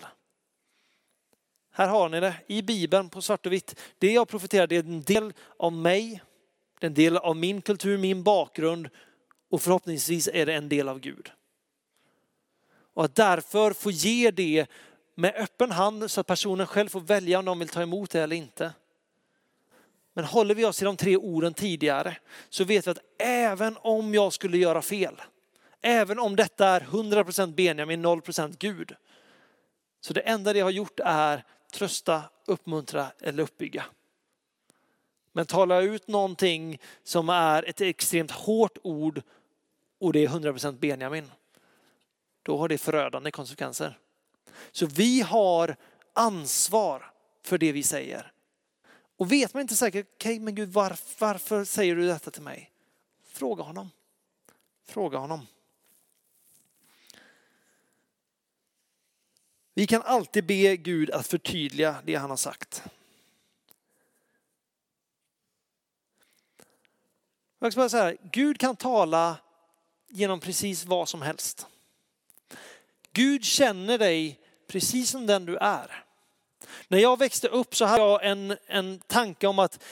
Här 1.72 1.88
har 1.88 2.10
ni 2.10 2.20
det 2.20 2.34
i 2.48 2.62
Bibeln 2.62 3.10
på 3.10 3.22
svart 3.22 3.46
och 3.46 3.54
vitt. 3.54 3.80
Det 3.98 4.12
jag 4.12 4.28
profeterar 4.28 4.68
det 4.68 4.76
är 4.76 4.84
en 4.84 5.02
del 5.02 5.34
av 5.58 5.74
mig, 5.74 6.22
det 6.80 6.86
är 6.86 6.90
en 6.90 6.94
del 6.94 7.18
av 7.18 7.36
min 7.36 7.62
kultur, 7.62 7.98
min 7.98 8.24
bakgrund 8.24 8.90
och 9.50 9.62
förhoppningsvis 9.62 10.30
är 10.34 10.46
det 10.46 10.54
en 10.54 10.70
del 10.70 10.90
av 10.90 11.00
Gud. 11.00 11.32
Och 12.94 13.06
att 13.06 13.16
därför 13.16 13.74
få 13.74 13.92
ge 13.92 14.32
det 14.32 14.68
med 15.20 15.36
öppen 15.36 15.72
hand 15.72 16.12
så 16.12 16.22
att 16.22 16.28
personen 16.28 16.68
själv 16.68 16.90
får 16.90 17.02
välja 17.02 17.40
om 17.40 17.46
de 17.46 17.60
vill 17.60 17.68
ta 17.68 17.82
emot 17.82 18.10
det 18.10 18.22
eller 18.22 18.36
inte. 18.36 18.74
Men 20.14 20.26
håller 20.26 20.56
vi 20.56 20.66
oss 20.66 20.78
till 20.78 20.86
de 20.86 20.98
tre 20.98 21.18
orden 21.18 21.54
tidigare 21.54 22.18
så 22.50 22.64
vet 22.64 22.88
vi 22.88 22.92
att 22.92 23.02
även 23.18 23.78
om 23.78 24.14
jag 24.14 24.34
skulle 24.34 24.58
göra 24.58 24.82
fel, 24.82 25.22
även 25.82 26.20
om 26.20 26.36
detta 26.36 26.68
är 26.68 26.82
100% 26.82 27.54
Benjamin, 27.54 28.06
0% 28.06 28.56
Gud. 28.60 28.96
Så 30.02 30.14
det 30.14 30.22
enda 30.22 30.54
det 30.54 30.60
har 30.60 30.70
gjort 30.70 31.00
är 31.00 31.44
trösta, 31.74 32.24
uppmuntra 32.46 33.08
eller 33.20 33.44
uppbygga. 33.44 33.86
Men 35.32 35.46
tala 35.46 35.82
ut 35.82 36.08
någonting 36.08 36.80
som 37.04 37.30
är 37.30 37.64
ett 37.70 37.82
extremt 37.82 38.32
hårt 38.32 38.78
ord 38.84 39.22
och 40.00 40.14
det 40.14 40.24
är 40.24 40.28
100% 40.28 40.80
Benjamin. 40.80 41.32
Då 42.44 42.58
har 42.58 42.68
det 42.68 42.78
förödande 42.78 43.32
konsekvenser. 43.32 43.98
Så 44.72 44.86
vi 44.86 45.22
har 45.22 45.76
ansvar 46.14 47.12
för 47.44 47.58
det 47.58 47.72
vi 47.72 47.84
säger. 47.84 48.32
Och 49.18 49.32
vet 49.32 49.54
man 49.54 49.62
inte 49.62 49.76
säkert, 49.76 50.08
okej 50.16 50.32
okay, 50.34 50.40
men 50.40 50.56
Gud 50.56 50.70
varför, 50.70 51.26
varför 51.26 51.66
säger 51.66 51.96
du 51.96 52.08
detta 52.08 52.32
till 52.32 52.42
mig? 52.42 52.72
Fråga 53.24 53.64
honom. 53.64 53.90
Fråga 54.86 55.18
honom. 55.18 55.48
Vi 59.74 59.88
kan 59.88 60.02
alltid 60.02 60.46
be 60.46 60.78
Gud 60.78 61.12
att 61.12 61.28
förtydliga 61.28 62.02
det 62.06 62.16
han 62.16 62.30
har 62.30 62.38
sagt. 62.38 62.84
Jag 67.60 67.72
ska 67.72 67.80
bara 67.82 67.90
säga 67.90 68.04
här, 68.04 68.18
Gud 68.32 68.60
kan 68.60 68.76
tala 68.76 69.38
genom 70.08 70.40
precis 70.40 70.86
vad 70.86 71.10
som 71.10 71.22
helst. 71.22 71.68
Gud 73.12 73.44
känner 73.44 73.98
dig 73.98 74.40
precis 74.70 75.10
som 75.10 75.26
den 75.26 75.46
du 75.46 75.58
är. 75.58 76.04
När 76.88 76.98
jag 76.98 77.20
växte 77.20 77.48
upp 77.48 77.76
så 77.76 77.86
hade 77.86 78.04
jag 78.04 78.26
en, 78.26 78.58
en 78.68 79.00
tanke 79.00 79.48
om 79.48 79.60
att 79.60 79.84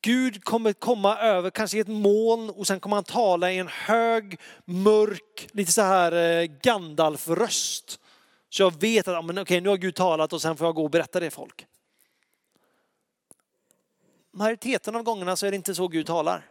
Gud 0.00 0.44
kommer 0.44 0.72
komma 0.72 1.18
över 1.18 1.50
kanske 1.50 1.76
i 1.76 1.80
ett 1.80 1.88
moln 1.88 2.50
och 2.50 2.66
sen 2.66 2.80
kommer 2.80 2.96
han 2.96 3.04
tala 3.04 3.52
i 3.52 3.58
en 3.58 3.68
hög, 3.68 4.40
mörk, 4.64 5.48
lite 5.52 5.72
så 5.72 5.82
här 5.82 6.12
eh, 6.12 6.44
Gandalf-röst. 6.62 8.00
Så 8.48 8.62
jag 8.62 8.80
vet 8.80 9.08
att 9.08 9.24
men 9.24 9.38
okej, 9.38 9.60
nu 9.60 9.68
har 9.68 9.76
Gud 9.76 9.94
talat 9.94 10.32
och 10.32 10.42
sen 10.42 10.56
får 10.56 10.66
jag 10.66 10.74
gå 10.74 10.84
och 10.84 10.90
berätta 10.90 11.20
det 11.20 11.30
för 11.30 11.36
folk. 11.36 11.66
Majoriteten 14.32 14.96
av 14.96 15.02
gångerna 15.02 15.36
så 15.36 15.46
är 15.46 15.50
det 15.50 15.56
inte 15.56 15.74
så 15.74 15.88
Gud 15.88 16.06
talar. 16.06 16.50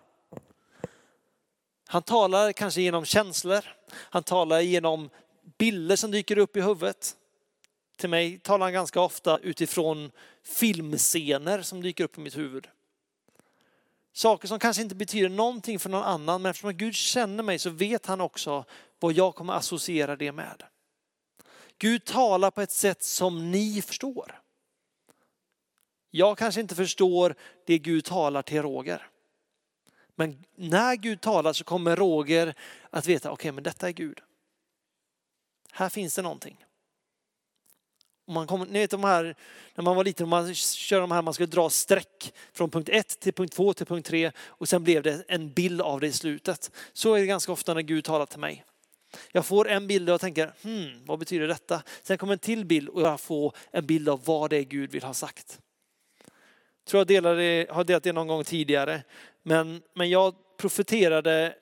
Han 1.88 2.02
talar 2.02 2.52
kanske 2.52 2.82
genom 2.82 3.06
känslor. 3.06 3.66
Han 3.92 4.24
talar 4.24 4.60
genom 4.60 5.10
bilder 5.58 5.96
som 5.96 6.12
dyker 6.12 6.38
upp 6.38 6.58
i 6.58 6.62
huvudet. 6.62 7.18
Till 7.98 8.10
mig 8.10 8.40
talar 8.40 8.66
han 8.66 8.74
ganska 8.74 9.02
ofta 9.02 9.38
utifrån 9.38 10.12
filmscener 10.44 11.62
som 11.62 11.82
dyker 11.82 12.04
upp 12.04 12.18
i 12.18 12.22
mitt 12.22 12.38
huvud. 12.38 12.68
Saker 14.14 14.48
som 14.48 14.60
kanske 14.60 14.82
inte 14.82 14.96
betyder 14.96 15.30
någonting 15.30 15.80
för 15.80 15.90
någon 15.90 16.04
annan, 16.04 16.42
men 16.42 16.50
eftersom 16.50 16.78
Gud 16.78 16.96
känner 16.96 17.44
mig 17.44 17.60
så 17.60 17.70
vet 17.70 18.06
han 18.06 18.22
också 18.22 18.66
vad 19.00 19.14
jag 19.14 19.36
kommer 19.36 19.54
associera 19.54 20.16
det 20.16 20.32
med. 20.32 20.64
Gud 21.78 22.06
talar 22.06 22.52
på 22.52 22.62
ett 22.62 22.72
sätt 22.72 23.04
som 23.04 23.52
ni 23.52 23.82
förstår. 23.82 24.42
Jag 26.12 26.38
kanske 26.38 26.62
inte 26.62 26.76
förstår 26.76 27.36
det 27.66 27.80
Gud 27.80 28.06
talar 28.06 28.42
till 28.42 28.62
Roger. 28.62 29.10
Men 30.16 30.44
när 30.56 30.96
Gud 30.96 31.22
talar 31.22 31.54
så 31.54 31.64
kommer 31.64 31.96
Roger 31.96 32.56
att 32.90 33.06
veta, 33.06 33.32
okej 33.32 33.34
okay, 33.34 33.52
men 33.52 33.64
detta 33.64 33.88
är 33.88 33.92
Gud. 33.92 34.22
Här 35.78 35.90
finns 35.90 36.16
det 36.16 36.22
någonting. 36.22 36.66
Man 38.28 38.48
kom, 38.48 38.62
ni 38.62 38.80
vet 38.80 38.92
de 38.92 39.04
här, 39.04 39.36
när 39.76 39.84
man 39.84 39.96
var 39.96 40.04
liten, 40.04 40.30
man 40.30 40.56
kör 40.56 41.02
de 41.02 41.12
här, 41.12 41.22
man 41.22 41.34
skulle 41.34 41.48
dra 41.48 41.70
streck 41.70 42.34
från 42.54 42.70
punkt 42.70 42.90
1 42.90 43.20
till 43.20 43.34
punkt 43.34 43.56
2 43.56 43.74
till 43.74 43.86
punkt 43.86 44.08
3 44.08 44.32
och 44.38 44.70
sen 44.70 44.84
blev 44.84 45.04
det 45.04 45.26
en 45.28 45.54
bild 45.54 45.82
av 45.82 46.00
det 46.00 46.08
i 46.08 46.12
slutet. 46.12 46.72
Så 46.94 47.14
är 47.14 47.20
det 47.20 47.26
ganska 47.26 47.52
ofta 47.52 47.74
när 47.74 47.82
Gud 47.82 48.04
talar 48.04 48.26
till 48.26 48.40
mig. 48.40 48.66
Jag 49.32 49.46
får 49.46 49.70
en 49.70 49.88
bild 49.88 50.10
och 50.10 50.14
jag 50.14 50.22
tänker, 50.22 50.54
hmm, 50.64 51.06
vad 51.06 51.20
betyder 51.20 51.48
detta? 51.48 51.84
Sen 52.04 52.18
kommer 52.18 52.34
en 52.34 52.40
till 52.40 52.66
bild 52.66 52.90
och 52.90 53.02
jag 53.02 53.20
får 53.20 53.54
en 53.72 53.86
bild 53.86 54.10
av 54.10 54.26
vad 54.26 54.50
det 54.50 54.58
är 54.58 54.64
Gud 54.64 54.92
vill 54.92 55.04
ha 55.04 55.14
sagt. 55.14 55.60
Jag 56.84 56.90
tror 56.90 57.00
jag 57.00 57.08
delade, 57.08 57.68
har 57.70 57.84
delat 57.84 58.04
det 58.04 58.14
någon 58.14 58.28
gång 58.28 58.44
tidigare, 58.44 59.04
men, 59.44 59.82
men 59.94 60.10
jag 60.10 60.36
profeterade 60.58 61.56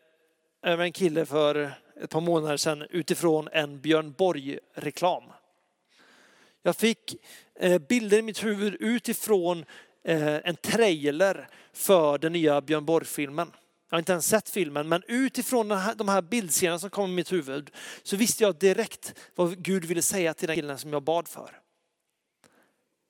över 0.61 0.83
en 0.83 0.91
kille 0.91 1.25
för 1.25 1.82
ett 2.01 2.09
par 2.09 2.21
månader 2.21 2.57
sedan 2.57 2.83
utifrån 2.89 3.49
en 3.51 3.81
Björn 3.81 4.11
Borg-reklam. 4.17 5.23
Jag 6.61 6.75
fick 6.75 7.15
eh, 7.59 7.81
bilder 7.81 8.17
i 8.17 8.21
mitt 8.21 8.43
huvud 8.43 8.75
utifrån 8.79 9.65
eh, 10.03 10.35
en 10.35 10.55
trailer 10.55 11.47
för 11.73 12.17
den 12.17 12.33
nya 12.33 12.61
Björn 12.61 12.85
Borg-filmen. 12.85 13.51
Jag 13.89 13.95
har 13.95 13.99
inte 13.99 14.11
ens 14.11 14.27
sett 14.27 14.49
filmen, 14.49 14.89
men 14.89 15.03
utifrån 15.07 15.67
de 15.95 16.09
här 16.09 16.21
bildscenerna 16.21 16.79
som 16.79 16.89
kom 16.89 17.11
i 17.11 17.13
mitt 17.13 17.31
huvud 17.31 17.71
så 18.03 18.15
visste 18.15 18.43
jag 18.43 18.55
direkt 18.55 19.15
vad 19.35 19.63
Gud 19.63 19.85
ville 19.85 20.01
säga 20.01 20.33
till 20.33 20.47
den 20.47 20.55
killen 20.55 20.77
som 20.77 20.93
jag 20.93 21.03
bad 21.03 21.27
för. 21.27 21.59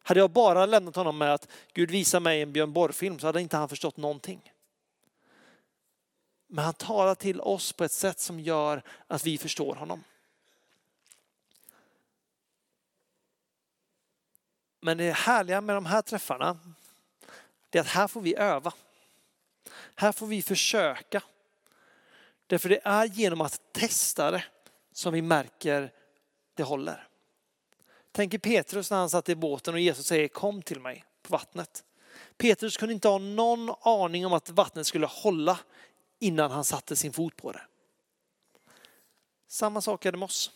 Hade 0.04 0.20
jag 0.20 0.32
bara 0.32 0.66
lämnat 0.66 0.96
honom 0.96 1.18
med 1.18 1.34
att 1.34 1.48
Gud 1.74 1.92
visar 1.92 2.20
mig 2.20 2.42
en 2.42 2.54
Björn 2.54 2.74
Borg-film 2.74 3.20
så 3.20 3.28
hade 3.28 3.42
inte 3.42 3.58
han 3.58 3.70
förstått 3.70 3.98
någonting. 3.98 4.53
Men 6.54 6.66
han 6.66 6.74
talar 6.74 7.16
till 7.16 7.42
oss 7.42 7.74
på 7.74 7.84
ett 7.84 7.92
sätt 7.92 8.20
som 8.20 8.40
gör 8.40 8.84
att 9.08 9.26
vi 9.26 9.38
förstår 9.38 9.76
honom. 9.76 10.04
Men 14.80 14.98
det 14.98 15.12
härliga 15.12 15.62
med 15.62 15.76
de 15.76 15.86
här 15.86 16.02
träffarna, 16.02 16.60
det 17.70 17.78
är 17.78 17.82
att 17.82 17.88
här 17.88 18.08
får 18.08 18.22
vi 18.22 18.36
öva. 18.36 18.74
Här 19.96 20.12
får 20.12 20.28
vi 20.28 20.42
försöka. 20.42 21.24
Därför 22.48 22.70
det 22.70 22.82
är 22.84 23.06
genom 23.06 23.42
att 23.42 23.62
testa 23.72 24.32
det 24.32 24.44
som 24.92 25.14
vi 25.14 25.22
märker 25.22 25.92
det 26.54 26.64
håller. 26.64 27.08
Tänk 28.12 28.42
Petrus 28.42 28.92
när 28.92 28.98
han 28.98 29.10
satt 29.10 29.30
i 29.30 29.36
båten 29.36 29.74
och 29.74 29.80
Jesus 29.80 30.06
säger 30.06 30.28
kom 30.28 30.62
till 30.62 30.80
mig 30.80 31.06
på 31.22 31.32
vattnet. 31.32 31.84
Petrus 32.38 32.78
kunde 32.78 32.94
inte 32.94 33.08
ha 33.08 33.18
någon 33.18 33.76
aning 33.82 34.26
om 34.26 34.34
att 34.34 34.50
vattnet 34.50 34.88
skulle 34.88 35.06
hålla 35.06 35.60
innan 36.24 36.52
han 36.52 36.64
satte 36.64 36.96
sin 36.96 37.14
fot 37.14 37.36
på 37.36 37.52
det. 37.52 37.62
Samma 39.48 39.82
sak 39.82 40.06
är 40.06 40.12
det 40.12 40.18
med 40.18 40.26
oss. 40.26 40.52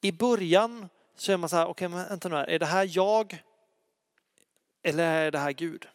I 0.00 0.12
början 0.12 0.88
så 1.16 1.32
är 1.32 1.36
man 1.36 1.48
så 1.48 1.56
här, 1.56 1.66
okej 1.66 1.86
okay, 1.86 2.04
vänta 2.08 2.28
nu 2.28 2.36
här, 2.36 2.50
är 2.50 2.58
det 2.58 2.66
här 2.66 2.90
jag 2.92 3.42
eller 4.82 5.04
är 5.04 5.30
det 5.30 5.38
här 5.38 5.52
Gud? 5.52 5.88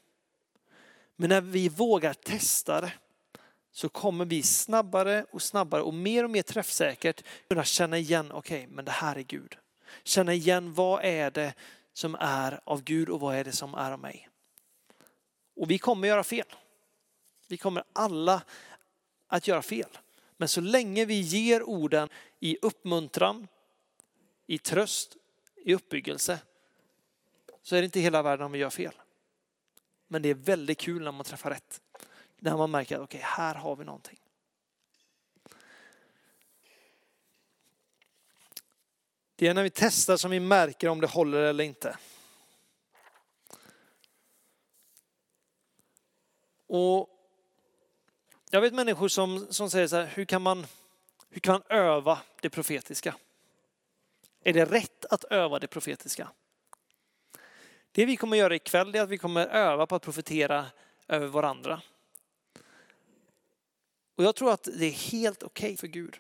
Men 1.15 1.29
när 1.29 1.41
vi 1.41 1.69
vågar 1.69 2.13
testa 2.13 2.81
det 2.81 2.93
så 3.71 3.89
kommer 3.89 4.25
vi 4.25 4.43
snabbare 4.43 5.25
och 5.31 5.41
snabbare 5.41 5.81
och 5.81 5.93
mer 5.93 6.23
och 6.23 6.29
mer 6.29 6.41
träffsäkert 6.41 7.23
kunna 7.47 7.63
känna 7.63 7.97
igen, 7.97 8.31
okej, 8.31 8.63
okay, 8.63 8.75
men 8.75 8.85
det 8.85 8.91
här 8.91 9.15
är 9.15 9.21
Gud. 9.21 9.57
Känna 10.03 10.33
igen 10.33 10.73
vad 10.73 11.03
är 11.03 11.31
det 11.31 11.53
som 11.93 12.15
är 12.19 12.61
av 12.63 12.83
Gud 12.83 13.09
och 13.09 13.19
vad 13.19 13.35
är 13.35 13.43
det 13.43 13.51
som 13.51 13.73
är 13.73 13.91
av 13.91 13.99
mig. 13.99 14.29
Och 15.55 15.71
vi 15.71 15.77
kommer 15.77 16.07
göra 16.07 16.23
fel. 16.23 16.45
Vi 17.47 17.57
kommer 17.57 17.83
alla 17.93 18.43
att 19.27 19.47
göra 19.47 19.61
fel. 19.61 19.97
Men 20.37 20.47
så 20.47 20.61
länge 20.61 21.05
vi 21.05 21.19
ger 21.19 21.63
orden 21.63 22.09
i 22.39 22.57
uppmuntran, 22.61 23.47
i 24.47 24.57
tröst, 24.57 25.17
i 25.55 25.75
uppbyggelse 25.75 26.39
så 27.61 27.75
är 27.75 27.81
det 27.81 27.85
inte 27.85 27.99
hela 27.99 28.21
världen 28.21 28.45
om 28.45 28.51
vi 28.51 28.59
gör 28.59 28.69
fel. 28.69 28.93
Men 30.07 30.21
det 30.21 30.29
är 30.29 30.33
väldigt 30.33 30.77
kul 30.77 31.03
när 31.03 31.11
man 31.11 31.25
träffar 31.25 31.49
rätt. 31.49 31.81
När 32.37 32.57
man 32.57 32.71
märker 32.71 32.95
att 32.95 33.01
okej, 33.01 33.17
okay, 33.17 33.29
här 33.29 33.55
har 33.55 33.75
vi 33.75 33.85
någonting. 33.85 34.19
Det 39.35 39.47
är 39.47 39.53
när 39.53 39.63
vi 39.63 39.69
testar 39.69 40.17
som 40.17 40.31
vi 40.31 40.39
märker 40.39 40.87
om 40.87 41.01
det 41.01 41.07
håller 41.07 41.41
eller 41.41 41.63
inte. 41.63 41.97
Och 46.67 47.12
jag 48.53 48.61
vet 48.61 48.73
människor 48.73 49.07
som, 49.07 49.47
som 49.49 49.69
säger 49.69 49.87
så 49.87 49.95
här, 49.95 50.05
hur 50.05 50.25
kan, 50.25 50.41
man, 50.41 50.65
hur 51.29 51.39
kan 51.39 51.53
man 51.53 51.63
öva 51.69 52.19
det 52.41 52.49
profetiska? 52.49 53.15
Är 54.43 54.53
det 54.53 54.65
rätt 54.65 55.05
att 55.05 55.23
öva 55.23 55.59
det 55.59 55.67
profetiska? 55.67 56.29
Det 57.91 58.05
vi 58.05 58.17
kommer 58.17 58.37
göra 58.37 58.55
ikväll 58.55 58.95
är 58.95 59.01
att 59.01 59.09
vi 59.09 59.17
kommer 59.17 59.47
öva 59.47 59.85
på 59.85 59.95
att 59.95 60.01
profetera 60.01 60.65
över 61.07 61.27
varandra. 61.27 61.81
Och 64.15 64.23
jag 64.23 64.35
tror 64.35 64.51
att 64.51 64.63
det 64.63 64.85
är 64.85 65.11
helt 65.11 65.43
okej 65.43 65.65
okay 65.65 65.77
för 65.77 65.87
Gud. 65.87 66.19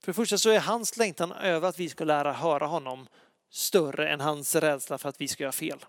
För 0.00 0.06
det 0.06 0.14
första 0.14 0.38
så 0.38 0.50
är 0.50 0.60
hans 0.60 0.96
längtan 0.96 1.32
över 1.32 1.68
att 1.68 1.78
vi 1.78 1.88
ska 1.88 2.04
lära 2.04 2.32
höra 2.32 2.66
honom 2.66 3.08
större 3.50 4.08
än 4.08 4.20
hans 4.20 4.54
rädsla 4.54 4.98
för 4.98 5.08
att 5.08 5.20
vi 5.20 5.28
ska 5.28 5.42
göra 5.42 5.52
fel. 5.52 5.84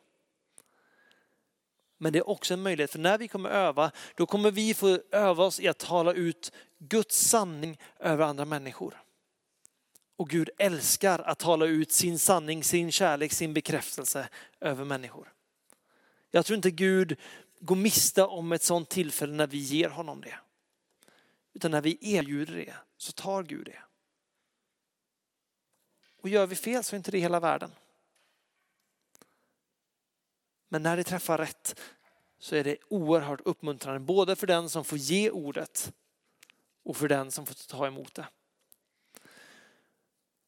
Men 1.98 2.14
det 2.14 2.20
är 2.20 2.30
också 2.30 2.54
en 2.54 2.62
möjlighet, 2.62 2.92
för 2.92 3.00
när 3.00 3.18
vi 3.18 3.28
kommer 3.28 3.50
öva, 3.50 3.92
då 4.16 4.26
kommer 4.26 4.52
vi 4.52 4.74
få 4.74 5.00
öva 5.12 5.44
oss 5.44 5.60
i 5.60 5.68
att 5.68 5.78
tala 5.78 6.14
ut 6.14 6.52
Guds 6.80 7.28
sanning 7.28 7.80
över 8.00 8.26
andra 8.26 8.46
människor. 8.46 9.02
Och 10.18 10.30
Gud 10.30 10.50
älskar 10.58 11.20
att 11.20 11.40
tala 11.40 11.66
ut 11.66 11.92
sin 11.92 12.20
sanning, 12.20 12.64
sin 12.64 12.92
kärlek, 12.92 13.34
sin 13.34 13.54
bekräftelse 13.54 14.30
över 14.60 14.86
människor. 14.86 15.34
Jag 16.32 16.46
tror 16.46 16.56
inte 16.56 16.72
Gud 16.72 17.20
går 17.60 17.76
miste 17.76 18.24
om 18.24 18.52
ett 18.52 18.64
sådant 18.64 18.90
tillfälle 18.90 19.34
när 19.34 19.48
vi 19.48 19.58
ger 19.58 19.90
honom 19.90 20.22
det. 20.22 20.40
Utan 21.54 21.72
när 21.72 21.82
vi 21.82 21.98
erbjuder 22.16 22.56
det 22.56 22.74
så 22.98 23.12
tar 23.12 23.44
Gud 23.44 23.66
det. 23.66 23.80
Och 26.22 26.30
gör 26.30 26.48
vi 26.48 26.56
fel 26.56 26.84
så 26.84 26.96
är 26.96 26.98
inte 26.98 27.12
det 27.12 27.20
hela 27.20 27.40
världen. 27.40 27.72
Men 30.70 30.84
när 30.84 30.98
det 30.98 31.04
träffar 31.04 31.38
rätt 31.38 31.80
så 32.40 32.56
är 32.56 32.64
det 32.64 32.78
oerhört 32.90 33.42
uppmuntrande 33.46 34.00
både 34.00 34.36
för 34.36 34.48
den 34.48 34.70
som 34.70 34.86
får 34.86 34.98
ge 34.98 35.30
ordet 35.30 35.94
och 36.86 36.98
för 36.98 37.08
den 37.08 37.32
som 37.32 37.46
får 37.46 37.56
ta 37.70 37.88
emot 37.88 38.16
det. 38.16 38.28